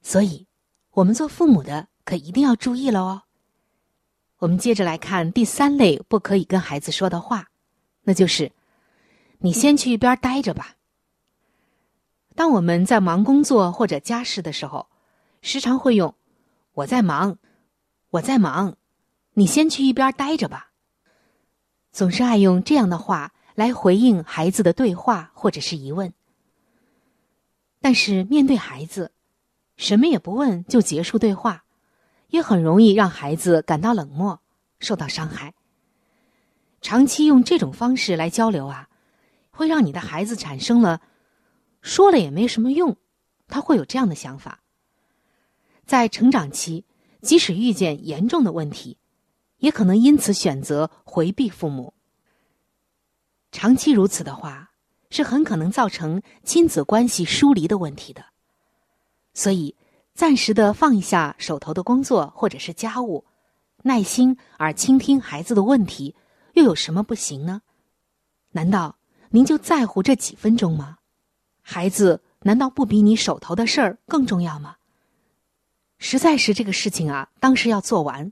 [0.02, 0.48] 所以，
[0.92, 3.22] 我们做父母的可一定要注意了哦。
[4.40, 7.50] 我们接着来看第三类不可以跟孩子说的话，
[8.04, 8.52] 那就是
[9.40, 10.76] ：“你先去一边待着吧。”
[12.36, 14.88] 当我们在忙工作或者家事的时候，
[15.42, 16.14] 时常会用
[16.74, 17.38] “我在忙，
[18.10, 18.76] 我在忙，
[19.34, 20.72] 你先去一边待着吧”，
[21.94, 26.14] 总是爱用这样的话来回应孩子的对话或者是疑问。
[27.80, 29.12] 但是面对孩子，
[29.78, 31.64] 什么也不问就结束对话，
[32.30, 34.42] 也很容易让孩子感到冷漠，
[34.80, 35.54] 受到伤害。
[36.82, 38.90] 长期用这种方式来交流啊，
[39.52, 41.00] 会让你的孩子产生了
[41.86, 42.98] 说了也没什么用，
[43.48, 44.64] 他会有这样的想法。
[45.86, 46.84] 在成长期，
[47.22, 48.98] 即使遇见严重的问题，
[49.60, 51.94] 也可能因此选择回避父母。
[53.52, 54.72] 长期如此的话，
[55.12, 58.26] 是很可能造成亲子关系疏离的问题的。
[59.36, 59.76] 所以，
[60.16, 63.26] 暂时的放一下手头的工作或者是家务，
[63.84, 66.16] 耐心而倾听孩子的问题，
[66.54, 67.62] 又有什么不行呢？
[68.54, 68.98] 难道
[69.30, 70.98] 您就在乎这几分钟吗？
[71.68, 74.76] 孩子难道不比你手头的事儿更重要吗？
[75.98, 78.32] 实在是这个事情啊，当时要做完，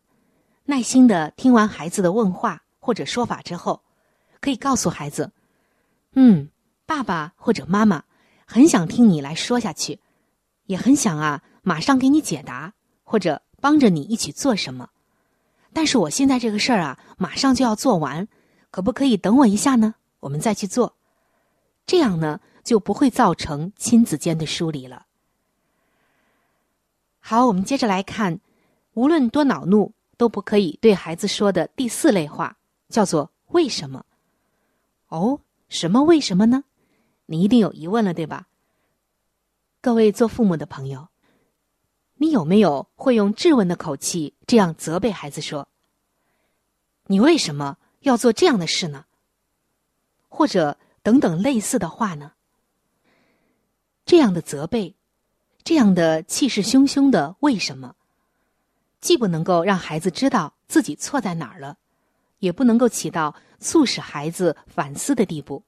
[0.65, 3.81] 耐心的听完孩子的问话或者说法之后，
[4.39, 5.31] 可以告诉孩子
[6.13, 6.49] ：“嗯，
[6.85, 8.03] 爸爸或者妈妈
[8.45, 9.99] 很想听你来说下去，
[10.67, 14.91] 也很想啊马上给你解答或者帮着你一起做什么。
[15.73, 18.27] 但是我现在这个事儿啊，马上就要做完，
[18.69, 19.95] 可不可以等我一下呢？
[20.19, 20.95] 我们再去做，
[21.87, 25.05] 这样呢就不会造成亲子间的疏离了。”
[27.19, 28.39] 好，我们接着来看，
[28.93, 32.57] 无论多恼怒，都不可以对孩子说的第四类话，
[32.89, 34.05] 叫做“为什么”。
[35.09, 36.63] 哦，什么为什么呢？
[37.27, 38.47] 你一定有疑问了，对吧？
[39.79, 41.07] 各位做父母的朋友，
[42.15, 45.67] 你有没有会用质问的口气这样责备孩子说
[47.07, 49.05] ：“你为什么要做这样的事呢？”
[50.27, 52.33] 或者等等类似的话呢？
[54.05, 54.95] 这样的责备。
[55.63, 57.95] 这样的气势汹汹的为什么，
[58.99, 61.77] 既不能够让孩子知道自己错在哪儿了，
[62.39, 65.63] 也不能够起到促使孩子反思的地步。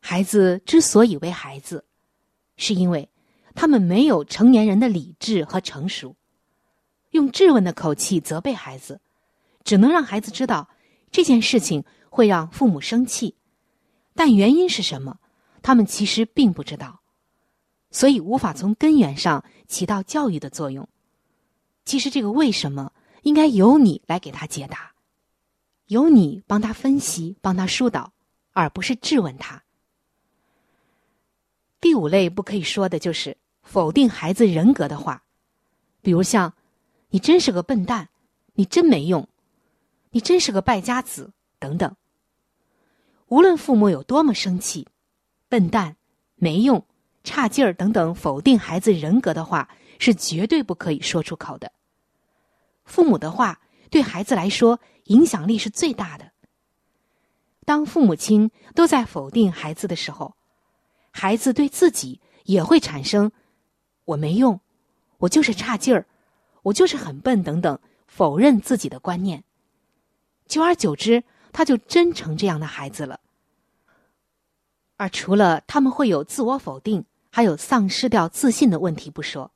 [0.00, 1.84] 孩子之所以为孩子，
[2.56, 3.10] 是因为
[3.54, 6.16] 他们没有成年人的理智和成熟。
[7.10, 9.00] 用质问的口气责备孩子，
[9.64, 10.70] 只能让孩子知道
[11.10, 13.34] 这件事情会让父母生气，
[14.14, 15.18] 但原因是什么，
[15.66, 17.00] 他们其实并不知道。
[17.90, 20.88] 所以无法从根源上起到教育的作用。
[21.84, 24.92] 其实这个为什么应该由你来给他解答，
[25.86, 28.12] 由你帮他分析、帮他疏导，
[28.52, 29.64] 而不是质问他。
[31.80, 35.24] 第五类不可以说的就是否定孩子人格的话，
[36.00, 36.54] 比如像
[37.10, 38.08] “你真是个笨蛋
[38.54, 39.28] ”“你真没用
[40.10, 41.96] ”“你真是个败家子”等等。
[43.26, 44.86] 无论父母有多么生气
[45.48, 45.96] ，“笨蛋
[46.36, 46.84] ”“没用”。
[47.24, 51.72] 差劲儿等等否定孩子人格的话是绝对不可以说出口的。
[52.84, 56.30] 父母的话对孩子来说影响力是最大的。
[57.64, 60.36] 当父母亲都在否定孩子的时候，
[61.10, 63.32] 孩子对自己也会产生
[64.06, 64.60] “我没用，
[65.18, 66.06] 我就是差劲儿，
[66.62, 69.42] 我就是很笨”等等否认自己的观念。
[70.46, 73.18] 久而久之，他就真成这样的孩子了。
[74.96, 77.04] 而除了他们会有自我否定。
[77.28, 79.52] 还有丧失掉自信的问题不说，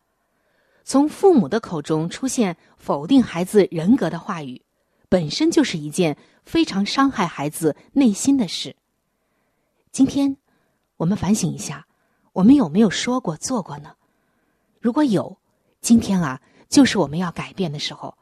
[0.85, 4.61] 从父母的口中出现否定孩子人格的话语，
[5.09, 6.14] 本身就是一件
[6.45, 8.76] 非常伤害孩子内心的事。
[9.93, 10.36] 今天，
[10.99, 11.86] 我们反省一下，
[12.34, 13.95] 我们有没有说过、做过呢？
[14.78, 15.38] 如果有，
[15.80, 18.14] 今天啊，就是我们要改变的时候，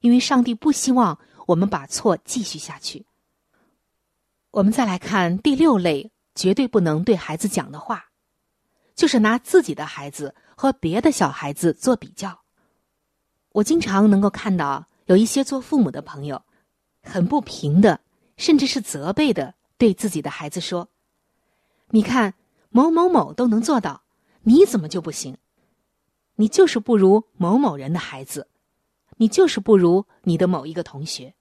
[0.00, 3.04] 因为上帝不希望我们把错继续下去。
[4.52, 8.06] 我们再来看第六类绝对不能对孩子讲的话。
[8.94, 12.42] 就是拿自己的孩子和别的小孩子做比较。
[13.52, 16.42] 我经常能够看到有一些做父母的朋友，
[17.02, 18.00] 很不平的，
[18.36, 20.88] 甚至是责备的，对自己的孩子说
[21.88, 22.34] ：“你看
[22.68, 24.02] 某某某都能做到，
[24.42, 25.38] 你怎么就不行？
[26.36, 28.48] 你就是不如某某人的孩子，
[29.16, 31.34] 你就是不如你的某一个同学。”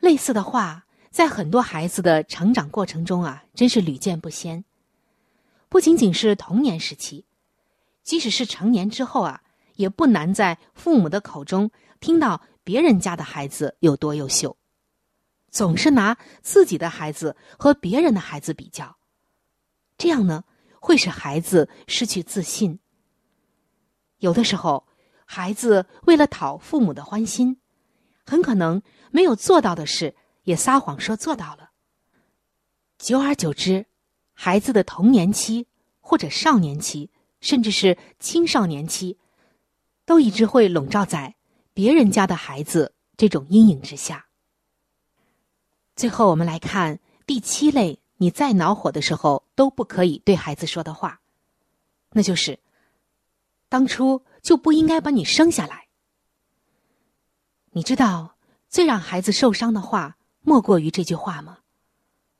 [0.00, 0.85] 类似的话，
[1.16, 4.62] 在很多孩子的成长过程中啊，真是屡见不鲜。
[5.70, 7.24] 不仅仅是童年时期，
[8.02, 9.40] 即使是成年之后啊，
[9.76, 14.58] 也不难在父母的口中听到别人家的孩子有多优秀，
[15.48, 18.98] 总是拿自己的孩子和别人的孩子比较，
[19.96, 20.44] 这样呢
[20.80, 22.78] 会使孩子失去自信。
[24.18, 24.86] 有的时候，
[25.24, 27.56] 孩子为了讨父母的欢心，
[28.26, 30.14] 很可能没有做到的事
[30.46, 31.70] 也撒谎说做到了，
[32.98, 33.86] 久而久之。
[34.32, 35.66] 孩子的童年期
[36.00, 39.18] 或者少年期，甚至是青少年期，
[40.04, 41.34] 都一直会笼罩在
[41.74, 44.26] 别人家的孩子这种阴影之下。
[45.96, 51.20] 最后，我们来看第七类，你再恼火的时候都不可以对孩子说的话，
[52.12, 52.60] 那就是
[53.68, 55.88] 当初就不应该把你生下来。
[57.70, 58.36] 你知道
[58.68, 61.58] 最让孩子受伤的话莫过于这句话吗？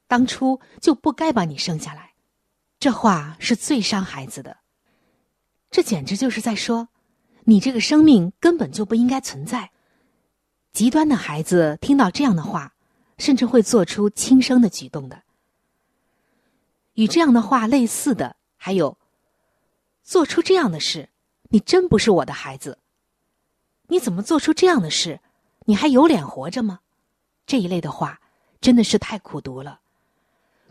[0.07, 2.15] 当初就不该把你生下来，
[2.79, 4.59] 这话是最伤孩子的。
[5.73, 6.87] 这简直就是在说，
[7.47, 9.73] 你这个生命根本就不应该存在。
[10.73, 12.77] 极端的孩子听到这样的话，
[13.19, 15.25] 甚至会做出轻生的举动的。
[16.95, 18.97] 与这样的话类似的还有，
[20.05, 21.09] 做出这样的事，
[21.49, 22.79] 你真不是我的孩子。
[23.89, 25.19] 你怎么做出这样的事？
[25.65, 26.83] 你还有脸活着吗？
[27.47, 28.21] 这一类的话，
[28.61, 29.81] 真的是太苦毒了。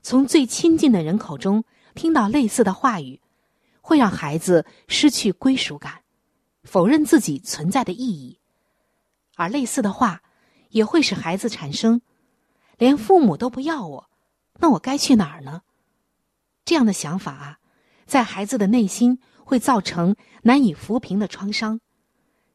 [0.03, 1.63] 从最亲近的人口中
[1.95, 3.19] 听到类似的话语，
[3.82, 6.03] 会让孩子失去归属感，
[6.63, 8.38] 否认自己存在的意义。
[9.36, 10.21] 而类似的话，
[10.69, 12.01] 也会使孩子产生
[12.78, 14.09] “连父母都不要我，
[14.59, 15.61] 那我该去哪儿呢？”
[16.65, 17.59] 这样的想法啊，
[18.05, 21.80] 在孩子的内心会造成难以抚平的创伤。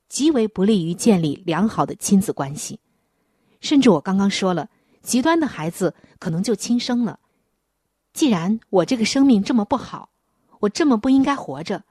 [0.09, 2.81] 极为不利于建立良好的亲子关系，
[3.61, 4.69] 甚至我刚刚说了，
[5.03, 7.21] 极端的孩子可能就轻生了。
[8.13, 10.11] 既然我这个生命这么不好，
[10.61, 11.85] 我这么不应该活着，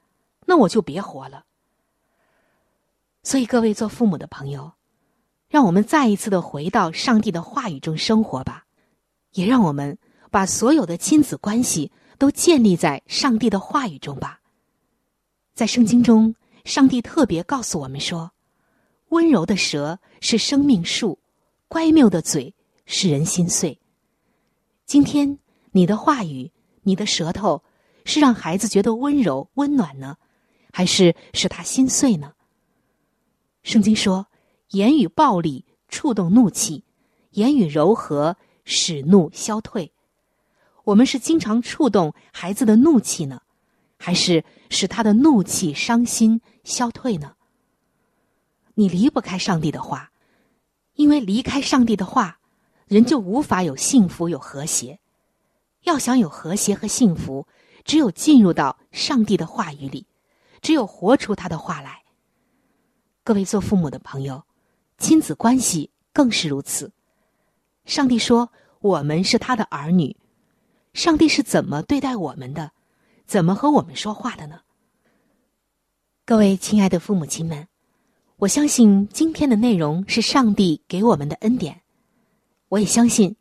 [0.45, 1.45] 那我就别活了。
[3.23, 4.73] 所以，各位做父母的朋友，
[5.47, 8.65] 让我们再一次的回到上帝的话语中生活吧，
[9.31, 9.97] 也让我们
[10.31, 14.41] 把所有的亲子关系都建立在上帝的话语中吧。
[15.53, 16.35] 在圣经中。
[16.65, 18.31] 上帝特别告诉我们说
[19.09, 21.18] ：“温柔的蛇是生命树，
[21.69, 22.53] 乖谬的嘴
[22.85, 23.79] 使人心碎。”
[24.85, 25.39] 今天
[25.71, 26.51] 你的话语、
[26.81, 27.63] 你的舌头，
[28.03, 30.17] 是让孩子觉得温柔、温暖呢，
[30.73, 32.33] 还是使他心碎呢？
[33.63, 34.27] 圣经说
[34.71, 36.83] ：“言语暴力触动怒气，
[37.31, 39.93] 言语柔和使怒消退。”
[40.85, 43.41] 我们是经常触动孩子的怒气呢，
[43.97, 46.41] 还是使他的怒气伤心？
[46.63, 47.35] 消退呢？
[48.73, 50.08] 你离不开上帝的话，
[50.99, 52.39] 因为离开上帝的话，
[52.85, 54.99] 人就无法有幸福、有和谐。
[55.83, 57.47] 要想有和谐和幸福，
[57.85, 60.05] 只有进入到上帝的话语里，
[60.61, 62.03] 只有活出他的话来。
[63.23, 64.43] 各位做父母的朋友，
[64.97, 66.91] 亲子关系更是如此。
[67.85, 70.17] 上帝说：“我们是他的儿女。”
[70.93, 72.73] 上帝是怎么对待我们的？
[73.25, 74.59] 怎么和我们说话的呢？
[76.25, 77.69] 各位亲爱的父母亲们，
[78.39, 81.81] 我相信今天的内容是上帝给我们的恩典。
[82.69, 83.35] 我也相信，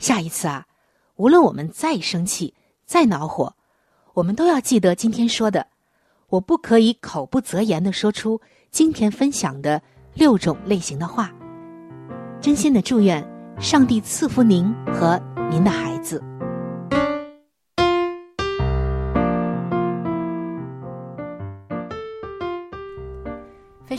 [0.00, 0.66] 下一次啊，
[1.14, 2.52] 无论我们再生气、
[2.84, 3.54] 再恼火，
[4.12, 5.68] 我们都要记得今天说的，
[6.30, 8.40] 我不可以口不择言的说出
[8.72, 9.80] 今天分享的
[10.14, 11.32] 六种类型的话。
[12.40, 13.24] 真心的祝愿
[13.60, 15.16] 上帝赐福您和
[15.48, 16.20] 您的孩子。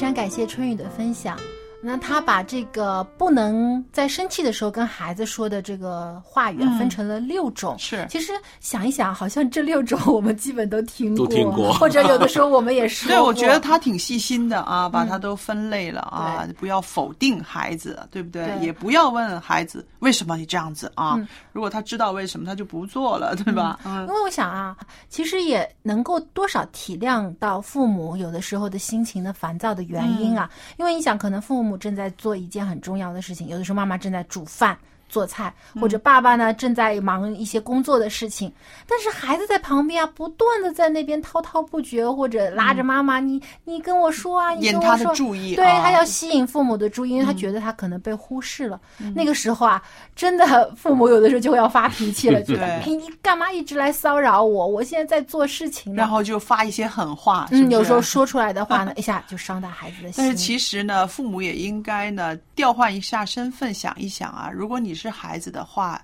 [0.01, 1.37] 非常感谢春雨的分享。
[1.83, 7.75] 那他把这个不能在生气的时候跟孩子说的这个话语啊，分成了六种。
[7.79, 13.09] 是，其实想一想，好像这六种我们基本都听过，都听过，或者有的时候我们也说。
[13.09, 18.55] 对，我觉得他挺细心的啊，把它都分类了啊，不要否定孩子，对不对？
[18.61, 21.19] 也不要问孩子为什么你这样子啊。
[21.51, 23.79] 如果他知道为什么，他就不做了，对吧？
[23.85, 24.01] 嗯。
[24.01, 24.77] 因为我想啊，
[25.09, 30.47] 其实也能够多少体谅到父母有的时候的心情的烦躁的原因啊。
[30.77, 31.70] 因为你想，可能父母。
[31.71, 34.77] 我正在做一件很重要的事情，有的时候妈妈正在煮饭。
[35.11, 38.51] 做菜，或者爸爸呢正在忙一些工作的事情，
[38.87, 48.79] 但是孩子在旁边啊，不断的在那边滔滔不绝，或者拉着妈妈，你你跟我说啊，你引他的注意，对他要吸引父母的注意，因为他觉得他可能被忽视了。
[49.13, 49.83] 那个时候啊，
[50.15, 54.65] 真的父母有的时候就会要发脾气了，觉得你你干嘛一直来骚扰我？
[54.65, 57.49] 我现在在做事情呢，然后就发一些狠话。
[57.51, 60.13] 嗯，有时候说出来的话呢， 一下就伤到孩子的心。
[60.15, 65.00] 但是其实呢，父母也应该呢调换一下身份，想一想啊，如果你是。
[65.01, 66.01] 是孩子的话，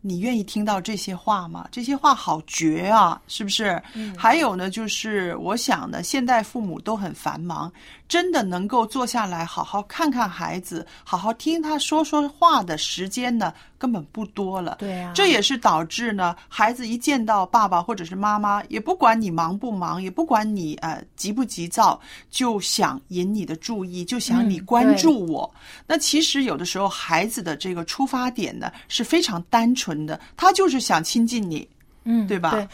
[0.00, 1.68] 你愿意听到这些话吗？
[1.70, 3.82] 这些话好绝啊，是不是？
[4.16, 7.70] 还有呢，就是我想呢，现代父母都很繁忙。
[8.08, 14.76] 真的能够坐下来好好看看孩子，好好听他说说话的时间呢，根本不多了。
[14.78, 21.98] 对呀，这也是导致呢，孩子一见到爸爸或者是妈妈，也不管你忙不忙，也不管你呃急不急躁，
[22.30, 25.48] 就想引你的注意，就想你关注我。
[25.86, 31.66] 那其实有的时候，孩子的这个出发点呢是非常单纯的，他就是想亲近你。
[32.04, 32.50] 嗯，对吧？
[32.52, 32.66] 对，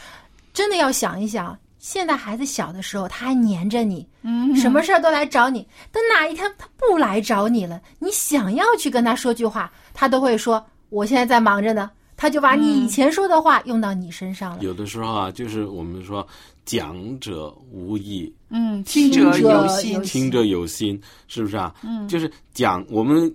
[0.53, 5.67] 真的要想一想，现在孩子小的时候，他还黏着你，嗯什么事儿都来找你。
[5.91, 14.63] 等哪一天他不来找你了，你想要去跟他说句话，他都会说：“我现在在忙着呢。”他就把你以前说的话用到你身上了。
[14.63, 16.25] 有的时候啊，就是我们说
[16.63, 21.75] 讲者无意，嗯，听者有心，听者有心，是不是啊？
[21.83, 23.29] 嗯，就是讲，我们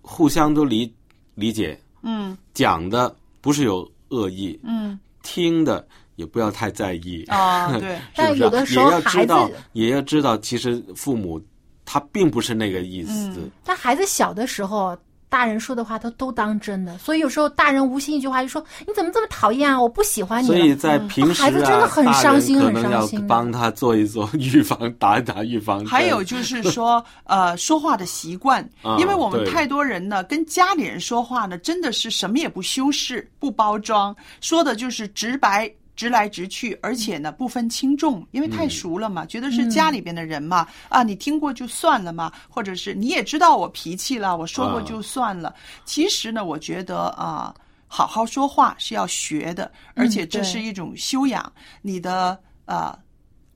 [0.00, 0.94] 互相都理
[1.34, 5.84] 理解，嗯，讲的不是有恶意，嗯，听的
[6.14, 8.40] 也不要太在意啊， 对，是不是？
[8.42, 11.42] 有的时候也要知道孩子，也要知道，其实父母
[11.84, 13.12] 他并不是那个意思。
[13.36, 14.96] 嗯但孩子小的时候。
[15.32, 19.80] 大人说的话，他都当真的，所以有时候大人无心一句话就说：“你怎么这么讨厌啊？
[19.80, 23.26] 我不喜欢你。”所以在平时、啊，孩子真的很伤心，很伤心。
[23.26, 25.88] 帮他做一做预防，打一打预防针。
[25.88, 35.72] 还有就是说，呃，说话的习惯， 啊因为我们太多人呢，跟家里人说话呢，真的是什么也不修饰、不包装，说的就是直白。
[36.02, 45.50] 直来直去，而且呢不分轻重，因为太熟了嘛，嗯、觉得是家里边的人嘛，啊，你听过就算了嘛，或者是你也知道我脾气了，我说过就算了。
[45.50, 47.54] 啊、其实呢，我觉得啊，
[47.86, 51.40] 好好说话是要学的，而且这是一种修养。
[51.54, 52.98] 嗯、你的呃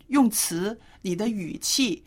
[0.06, 2.00] 用词，你的语气，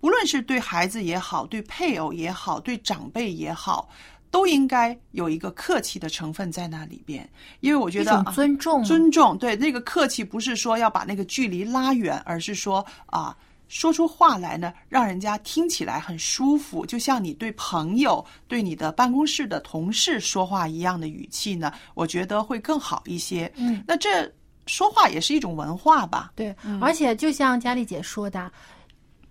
[0.00, 3.90] 无论是对孩子也好，对配偶也好，对长辈也好。
[4.30, 7.28] 都应该有一个客气的成分在那里边，
[7.60, 23.52] 因为我觉得尊重、啊、尊重对那个客气不是说要把那个距离拉远，而是说啊，说出话来呢，让人家听起来很舒服，就像你对朋友、对你的办公室的同事说话一样的语气呢，我觉得会更好一些。
[23.56, 24.30] 嗯，那这
[24.66, 26.32] 说话也是一种文化吧？
[26.36, 28.52] 对，嗯、而且就像佳丽姐说的，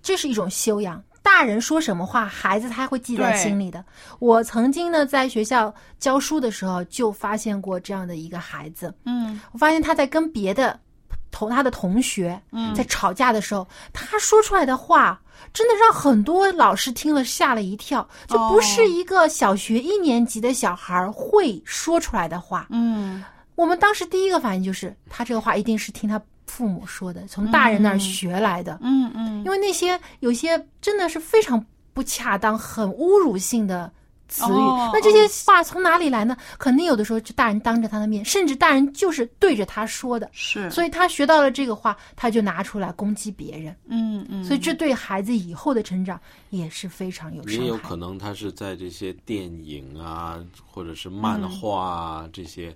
[0.01, 1.01] 这是一种修养。
[1.31, 3.85] 大人说什么话，孩子他会记在心里的。
[4.19, 8.93] 我曾经呢，在学校教书的时候，就发现过这样的一个孩子。
[9.05, 10.77] 嗯，我发现他在跟别的
[11.31, 12.37] 同他的同学
[12.75, 15.21] 在吵架的时候，嗯、他说出来的话，
[15.53, 18.05] 真的让很多老师听了吓了一跳。
[18.27, 22.67] 就不是一个小学一年级的小孩会说出来的话。
[22.71, 23.23] 嗯，
[23.55, 26.21] 我们当时第一个反应就是，他这个话一定是听他。
[26.49, 33.91] 父母说的，从大人那儿学来的，嗯嗯，因为那些有些真的是非常不恰当、很侮辱性的
[34.27, 36.35] 词语，哦、那这些话从哪里来呢？
[36.57, 46.19] 肯定有的时候就大人当着他的面，甚至大人就是对着他说的，是，所以他学到了这个话，他就拿出来攻击别人，嗯嗯，所以这对孩子以后的成长
[46.49, 47.63] 也是非常有伤害。
[47.63, 52.75] 也有可能他是在这些电影啊，或者是漫画啊、嗯、这些，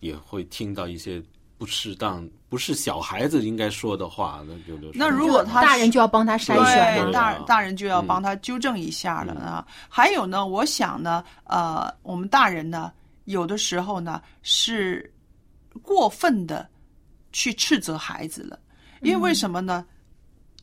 [0.00, 1.22] 也会听到一些。
[1.62, 9.64] 不适当，不是小孩子应该说的话，那有的那如果他大人就要帮他筛选对，大大人就要帮他纠正一下了啊。
[9.68, 12.90] 嗯、还有呢，我想呢，呃，我们大人呢，
[13.26, 15.08] 有的时候呢是
[15.82, 16.68] 过分的
[17.30, 18.58] 去斥责孩子了，
[19.02, 19.86] 因为为什么呢？
[19.86, 19.94] 嗯、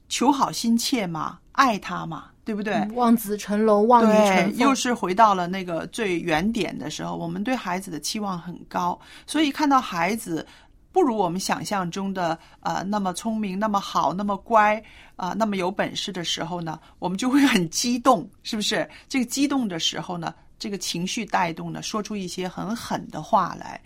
[0.10, 2.26] 求好心切嘛，爱他嘛。
[2.45, 2.74] 对不对？
[2.74, 7.16] 嗯、望子成龙，望女成凤，又是回到了那个最原点的时候。
[7.16, 10.43] 我们对孩子的期望很高，所以看到孩子
[10.92, 14.78] 不如我们想象中的呃那么聪明、那么好、那么乖
[15.16, 18.90] 啊、呃、那么有本事的时候呢，我们就会很激动， 是不是？
[19.08, 23.80] 这个激动的时候呢，这个情绪带动呢，说出一些很狠的话来。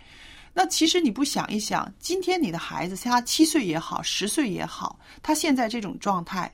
[0.52, 6.52] 那其实你不想一想，今天你的孩子，他七岁也好，十岁也好，他现在这种状态，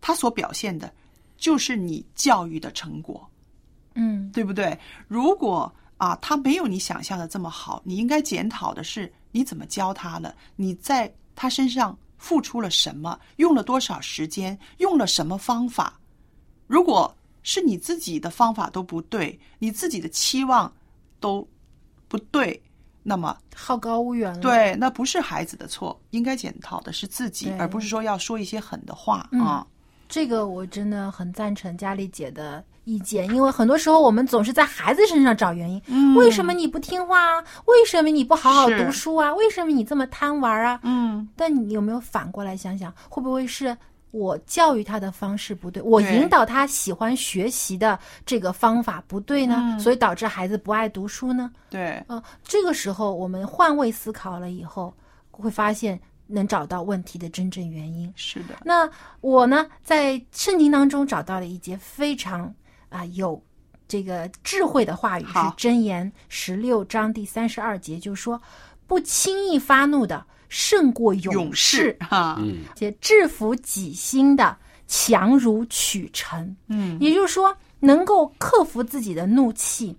[0.00, 0.92] 他所表现的。
[1.38, 3.28] 就是你教育的成果，
[3.96, 4.78] 嗯，对不对？
[5.08, 15.98] 如果啊，他没有你想象的这么好，你应该检讨的是你怎么教他了，你在他身上付出了什么，用了多少时间，用了什么方法。
[16.68, 17.12] 如果
[17.42, 20.72] 是你自己的方法都不对，你自己的期望
[21.18, 21.46] 都
[22.06, 22.62] 不对，
[23.02, 24.40] 那么好高骛远了。
[24.40, 29.66] 对，那不是孩子的错，应该检讨的是自己，而不是说要说一些狠的话、嗯、啊。
[30.08, 35.80] 这个我真的很赞成佳丽姐的意见，因为很多时候我们总是在孩子身上找原因。
[35.86, 37.44] 嗯，为什么你不听话啊？
[37.66, 39.32] 为什么你不好好读书啊？
[39.34, 40.80] 为什么你这么贪玩啊？
[40.82, 43.76] 嗯，但你有没有反过来想想，会不会是
[44.10, 49.56] 我教育他的方式不对，我引导他喜欢学习的这个方法不对呢？
[49.58, 51.50] 嗯、所以导致孩子不爱读书呢？
[51.70, 54.92] 对，呃，这个时候我们换位思考了以后，
[55.30, 56.00] 会发现。
[56.28, 58.10] 能找到问题的真正原因。
[58.16, 58.88] 是的，那
[59.20, 62.50] 我呢，在圣经当中找到了一节非常
[62.92, 63.42] 啊、呃、有
[63.88, 68.40] 这个智慧的话语，是箴言十六章第三十二节，就是说
[68.86, 76.54] 不轻易发怒的胜过勇士哈，嗯，且制服己心的强如取臣。
[76.68, 79.96] 嗯，也就是说，能够克服自己的怒气，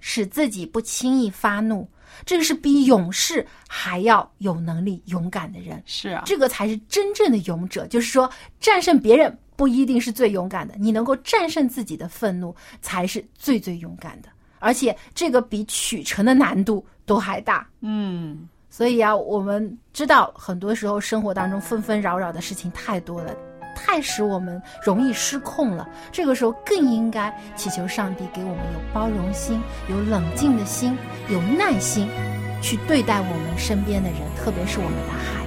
[0.00, 1.86] 使自己不轻易发怒。
[2.24, 5.82] 这个是比勇士还要有能力、勇敢的人。
[5.84, 7.86] 是啊，这个才是真正的勇者。
[7.88, 14.28] 就是说，战胜别人不一定是最勇敢的，你能够战胜自己的愤怒，才是最最勇敢的。
[14.58, 17.66] 而且，这个比取成的难度都还大。
[17.80, 23.34] 嗯，所以啊，我们知道，很多时候生活当中纷纷扰扰的事情太多了。
[23.76, 30.96] 太使我们容易失控了，这个时候更应该祈求上帝给我们有包容心、有冷静的心、
[31.28, 32.08] 有耐心，
[32.62, 35.43] 去对待我们身边的人，特别是我们的孩。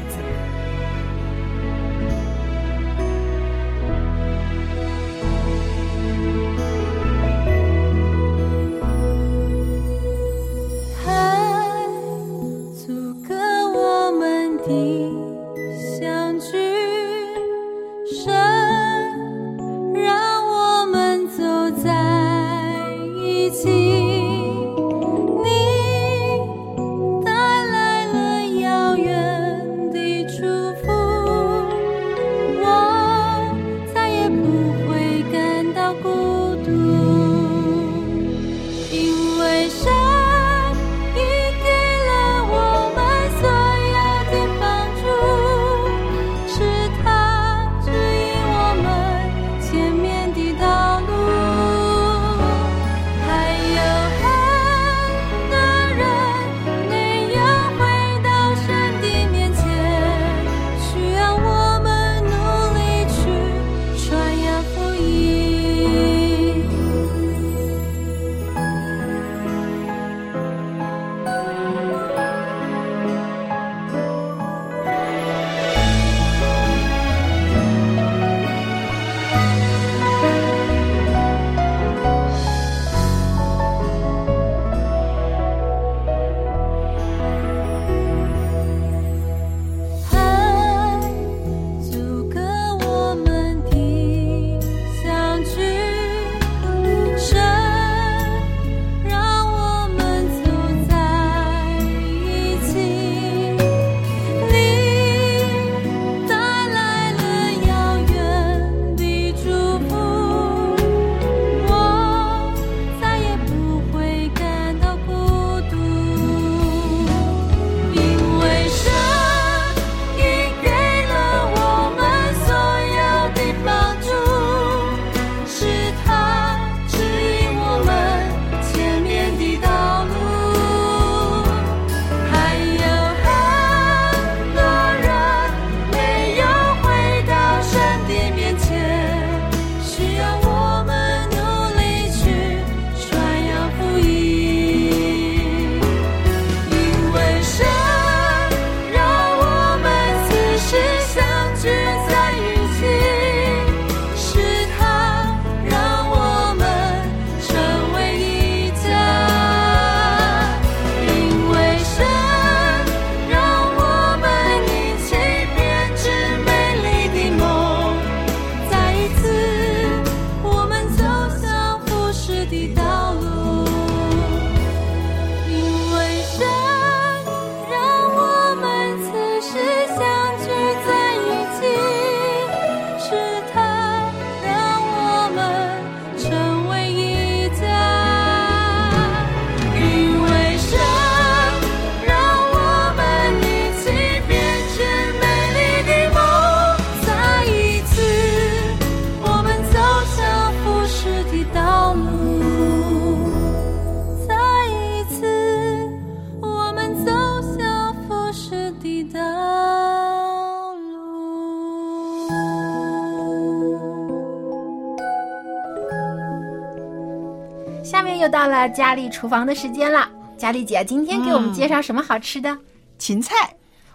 [218.77, 220.07] 佳丽厨房的时间了。
[220.37, 222.55] 佳丽姐，今天给我们介绍什么好吃的？
[222.99, 223.33] 芹菜。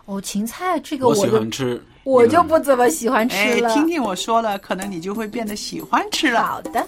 [0.06, 1.80] 哦，芹菜这个我喜欢吃。
[2.02, 3.72] 我就不怎么喜欢吃哎，了。
[3.72, 6.42] 听听我说了，可能你就会变得喜欢吃了。
[6.42, 6.84] 好的。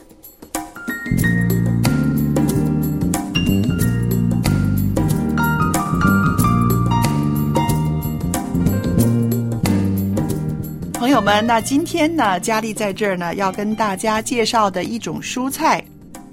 [10.95, 15.85] 朋友们，那今天呢，佳丽在这儿呢，要跟大家介绍的一种蔬菜，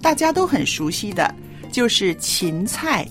[0.01, 1.32] 大家都很熟悉的，
[1.72, 3.07] 就是芹菜。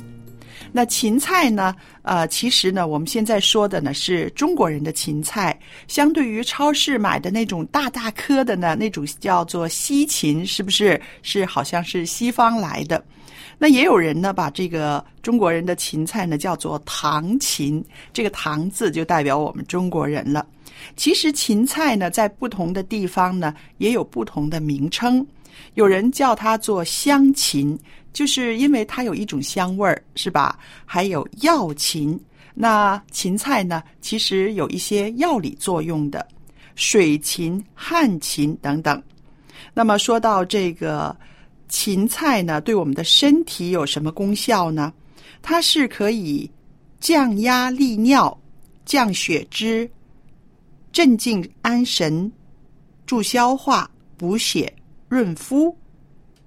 [0.73, 5.59] 那芹菜呢，呃，其实呢，我们现在说的呢是中国人的芹菜，
[5.89, 11.01] 相对于超市买的那种大大颗的呢，那种叫做西芹，是不是？
[11.23, 13.03] 是好像是西方来的。
[13.59, 20.47] 那也有人呢，把这个中国人的芹菜呢叫做糖芹，这个“糖”字就代表我们中国人了。
[20.97, 25.27] 其实芹菜呢，在不同的地方呢，也有不同的名称。
[25.75, 27.79] 有人叫它做香芹，
[28.13, 30.59] 就是因为它有一种香味儿，是吧？
[30.85, 32.19] 还有药芹，
[32.55, 36.27] 那芹菜呢，其实有一些药理作用的，
[36.75, 39.03] 水芹、旱芹等等。
[39.73, 41.17] 那么说到这个
[41.69, 44.93] 芹菜呢，对我们的身体有什么功效呢？
[45.43, 46.51] 它是可以
[46.99, 48.37] 降压利尿、
[48.85, 49.89] 降血脂、
[50.93, 52.31] 镇静安神、
[53.07, 54.73] 助消化、补血。
[55.09, 55.77] 润肤、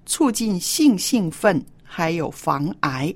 [0.06, 3.14] 促进性兴奋，还有防癌。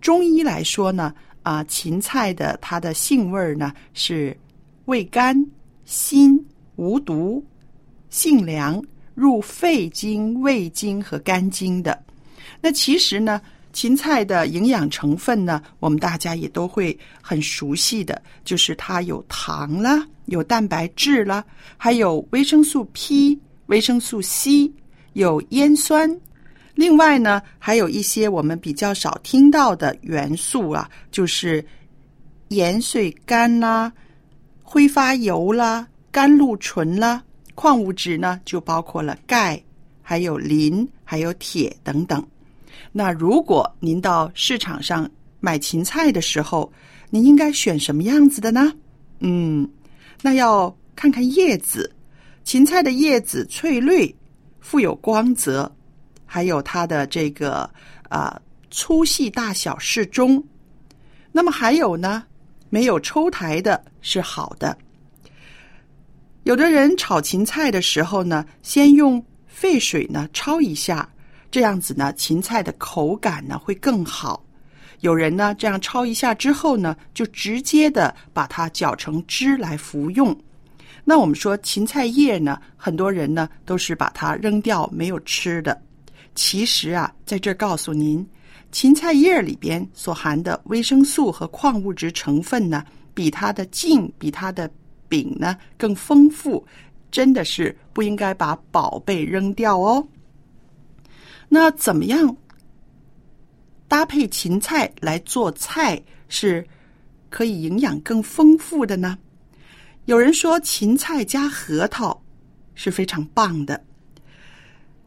[0.00, 4.36] 中医来说呢，啊，芹菜的它的性味呢是
[4.84, 5.36] 味甘、
[5.84, 6.38] 辛、
[6.76, 7.44] 无毒、
[8.08, 8.82] 性凉，
[9.14, 12.02] 入肺经、胃经和肝经的。
[12.60, 13.40] 那其实呢，
[13.72, 21.44] 芹菜的营养成分呢，我们大家也都会很熟悉的，就是它有糖啦，有蛋白质啦，
[21.76, 23.38] 还有维生素 P。
[23.66, 24.68] 维生素 C
[25.14, 26.20] 有烟酸，
[26.74, 31.64] 另外呢，还有一些我们比较少听到的元素啊，就是
[32.48, 33.92] 盐水苷啦、
[34.62, 37.22] 挥发油啦、甘露醇啦。
[37.54, 39.62] 矿物质呢，就包括了钙、
[40.00, 42.26] 还有磷、还有铁等等。
[42.90, 45.08] 那如果您到市场上
[45.40, 46.72] 买芹菜的时候，
[47.10, 48.72] 您应该选什么样子的呢？
[49.18, 49.68] 嗯，
[50.22, 51.92] 那要看看叶子。
[52.42, 54.12] 芹菜的叶子翠绿，
[54.60, 55.70] 富有光泽，
[56.26, 57.68] 还有它的这个
[58.08, 58.40] 啊
[58.70, 60.42] 粗细大小适中。
[61.32, 62.24] 那么还有呢，
[62.68, 64.76] 没有抽苔的是好的。
[66.44, 71.08] 有的人炒芹菜的时候呢，先用沸水呢焯一下，
[71.50, 74.42] 这样子呢，芹菜的口感呢会更好。
[75.00, 80.36] 有人呢这样焯一下之后呢，就直接的把它搅成汁来服用。
[81.04, 85.80] 那我们说芹菜叶呢，很多人呢都是把它扔掉没有吃的。
[86.34, 88.24] 其实啊，在这儿告诉您，
[88.70, 94.70] 芹菜叶里边所含的维生素和矿物质成分呢，比它的茎、比它的
[95.08, 96.64] 柄呢更丰富，
[97.10, 100.06] 真的是不应该把宝贝扔掉哦。
[101.48, 102.36] 那怎么样
[103.88, 106.64] 搭配芹菜来做菜，是
[107.28, 109.18] 可以营养更丰富的呢？
[110.06, 112.20] 有人说芹菜加核桃
[112.74, 113.80] 是非常棒的。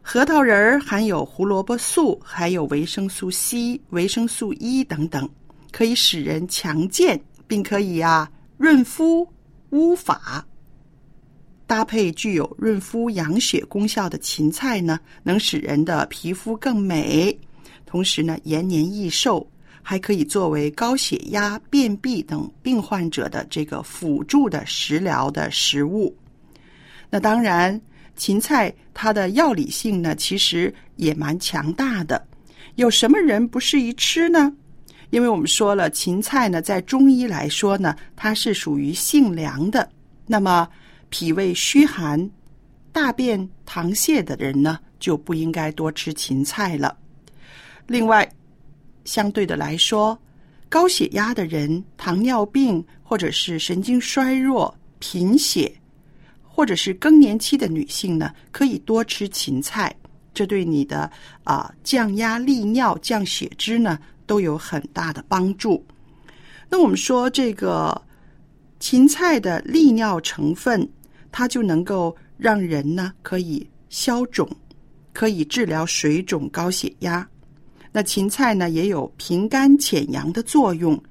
[0.02, 5.30] 核桃仁儿含有胡萝卜素，还有维生素 C、维生素 E 等等，
[5.72, 9.28] 可以使人强健，并可以啊润肤
[9.72, 10.46] 乌发。
[11.66, 17.36] 搭配具有润肤养血功效的芹菜呢，能使人的皮肤更美，
[17.86, 19.50] 同时呢延年益寿。
[19.84, 26.16] 还可以作为高血压、便秘等病患者的这个辅助的食疗的食物。
[27.10, 27.80] 那当然，
[28.16, 32.26] 芹菜它的药理性呢，其实也蛮强大的。
[32.76, 34.52] 有什么人不适宜吃呢？
[35.12, 39.88] 因为我们说了，芹菜呢，在中医来说呢，它是属于性凉的。
[40.26, 40.68] 那么，
[41.10, 42.28] 脾胃虚寒、
[42.92, 46.98] 大便溏泻的人呢，就不应该多吃芹菜了。
[47.86, 48.28] 另外，
[49.06, 50.18] 相对的来说，
[50.70, 55.72] 高血压的人、糖尿病或者是神经衰弱、贫血，
[56.42, 59.96] 或者是更年期的女性呢，可以多吃芹菜，
[60.34, 61.12] 这对你的
[61.44, 65.86] 啊降压利尿、降血脂呢都有很大的帮助。
[66.70, 68.02] 那我们说这个
[68.80, 70.90] 芹菜的利尿成分，
[71.32, 74.50] 它就能够让人呢可以消肿，
[75.12, 77.28] 可以治疗水肿、高血压。
[77.94, 81.02] 那芹菜呢，也有平肝潜阳的作用，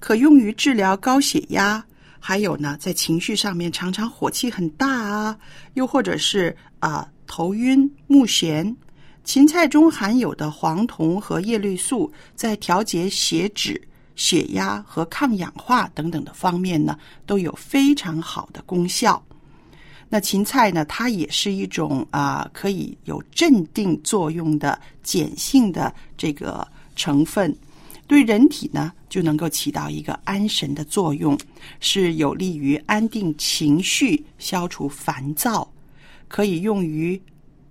[0.00, 1.82] 可用于治疗高血压，
[2.18, 5.38] 还有呢，在情绪上面常常火气很大啊，
[5.74, 8.74] 又或者是啊头晕目眩。
[9.22, 13.80] 芹菜中含有的黄酮和叶绿素，在调节血脂、
[14.16, 19.24] 血压和抗氧化等等的方面呢，都有非常好的功效。
[20.14, 20.84] 那芹菜呢？
[20.84, 27.52] 它也是一种啊，可以有镇定作用的碱性的这个成分，
[28.06, 31.36] 对人体呢就能够起到一个安神的作用，
[31.80, 35.68] 是有利于安定情绪、消除烦躁，
[36.28, 37.20] 可以用于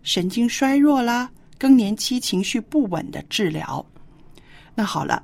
[0.01, 3.85] 神经衰弱啦、更年期情绪不稳的治疗。
[4.75, 5.23] 那好了，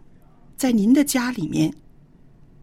[0.56, 1.70] 在您的家里面，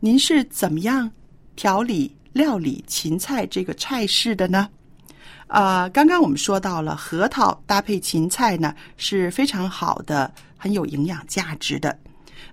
[0.01, 1.13] 您是怎么样
[1.57, 2.16] 调理？
[2.37, 4.69] 料理芹菜这个菜式的呢？
[5.47, 11.99] 呃，刚刚我们说到了核桃搭配芹菜呢是非常好的，很有营养价值的。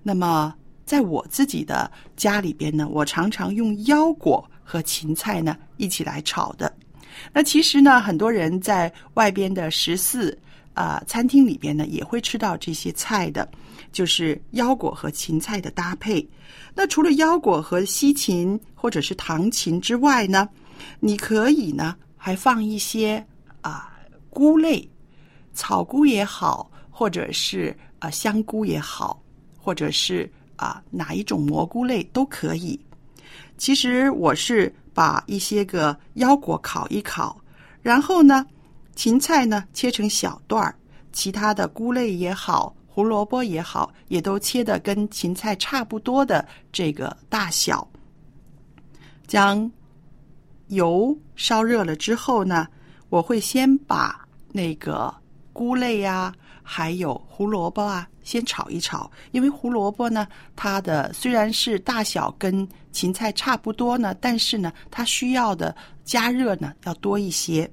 [0.02, 0.56] 那么
[0.86, 6.74] 在我自己的家里边呢，我常常用腰果和芹菜呢一起来炒的。
[7.34, 10.38] 那其实呢，很多人在外边的食肆
[10.74, 13.46] 啊、餐厅里边呢也会吃到这些菜的，
[13.94, 16.28] 就是腰果和芹菜的搭配。
[16.76, 20.50] 那除了腰果和西芹或者是糖芹之外呢，
[21.00, 23.26] 你可以呢还放一些
[23.62, 23.94] 啊、
[24.30, 24.86] 菇类，
[25.54, 29.24] 草菇也好，或者是啊、香菇也好，
[29.58, 32.78] 或者是啊、哪一种蘑菇类都可以。
[33.58, 37.40] 其实我是把一些个腰果烤一烤，
[37.82, 38.46] 然后呢，
[38.96, 40.76] 芹菜呢切成小段儿，
[41.12, 47.88] 其他的菇类也好，胡萝卜也好，也都切的跟芹菜差不多的这个大小。
[49.26, 49.72] 将
[50.68, 52.68] 油烧热了之后呢，
[53.10, 55.12] 我会先把那个
[55.52, 56.32] 菇类呀、
[56.62, 59.10] 还有胡萝卜啊，先炒一炒。
[59.32, 67.68] 因为胡萝卜呢，它的虽然是大小跟芹菜差不多呢，但是呢，它需要的加热呢要多一些。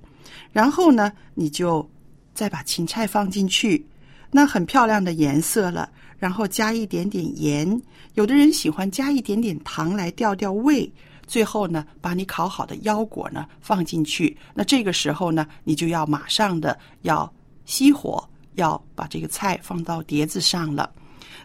[0.51, 1.87] 然后呢，你就
[2.33, 3.87] 再把芹菜放进去，
[4.31, 5.91] 那很漂亮的颜色了。
[6.19, 7.81] 然后加一点点盐，
[8.13, 10.93] 有的人喜欢加一点点糖来调调味。
[11.27, 14.37] 最后呢，把你烤好的腰果呢放进去。
[14.53, 17.33] 那这个时候呢，你就要马上的要
[17.67, 18.23] 熄火，
[18.57, 20.93] 要把这个菜放到碟子上了。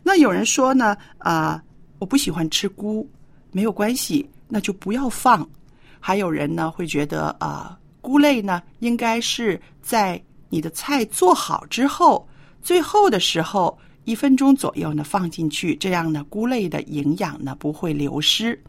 [0.03, 1.63] 那有人说呢，啊、
[1.99, 3.09] 我不喜欢吃菇，
[3.51, 5.47] 没有关系，那就不要放。
[6.01, 12.27] 还有人呢会觉得啊、菇类呢应该是在你的菜做好之后，
[12.65, 18.59] 最后的时候一分钟左右呢放进去，这样呢菇类的营养呢不会流失。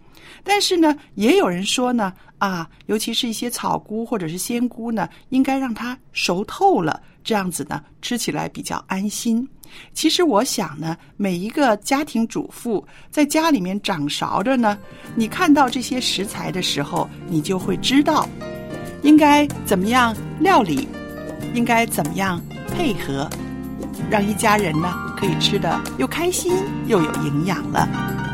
[0.45, 9.49] 但是呢，也有人说呢，啊，尤其是一些草菇或者是鲜菇呢，应该让它熟透了，这样子呢，吃起来比较安心。
[9.95, 14.77] 其实我想呢，每一个家庭主妇在家里面掌勺着呢，
[15.15, 18.29] 你看到这些食材的时候，你就会知道
[19.03, 20.87] 应该怎么样料理，
[21.55, 22.39] 应该怎么样
[22.75, 23.31] 配合，
[24.11, 26.53] 让一家人呢可以吃的又开心
[26.87, 28.26] 又有营养了。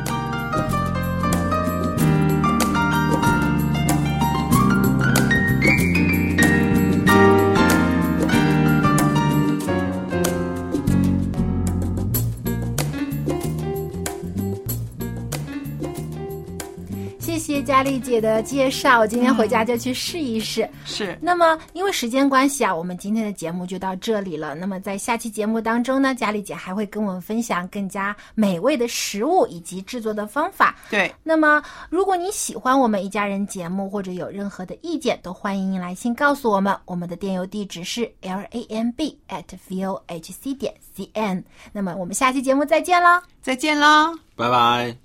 [17.82, 20.68] 佳丽姐的介绍，我今天回家就去试一试。
[20.84, 24.54] 是，那么因为时间关系啊，我们今天的节目就到这里了。
[24.54, 30.76] 那么在下期节目当中呢，佳丽姐还会跟我们分享更加美味的食物以及制作的方法。
[30.90, 31.60] 对，那么
[31.90, 36.72] 如果你喜欢我们一家人节目，或者有任何的意见，都欢迎来信告诉我们。
[36.84, 41.42] 我们的电邮地址是 l a m b at v o h c 点 c n。
[41.72, 43.20] 那么我们下期节目再见喽！
[43.42, 44.14] 再见啦！
[44.36, 44.96] 拜拜。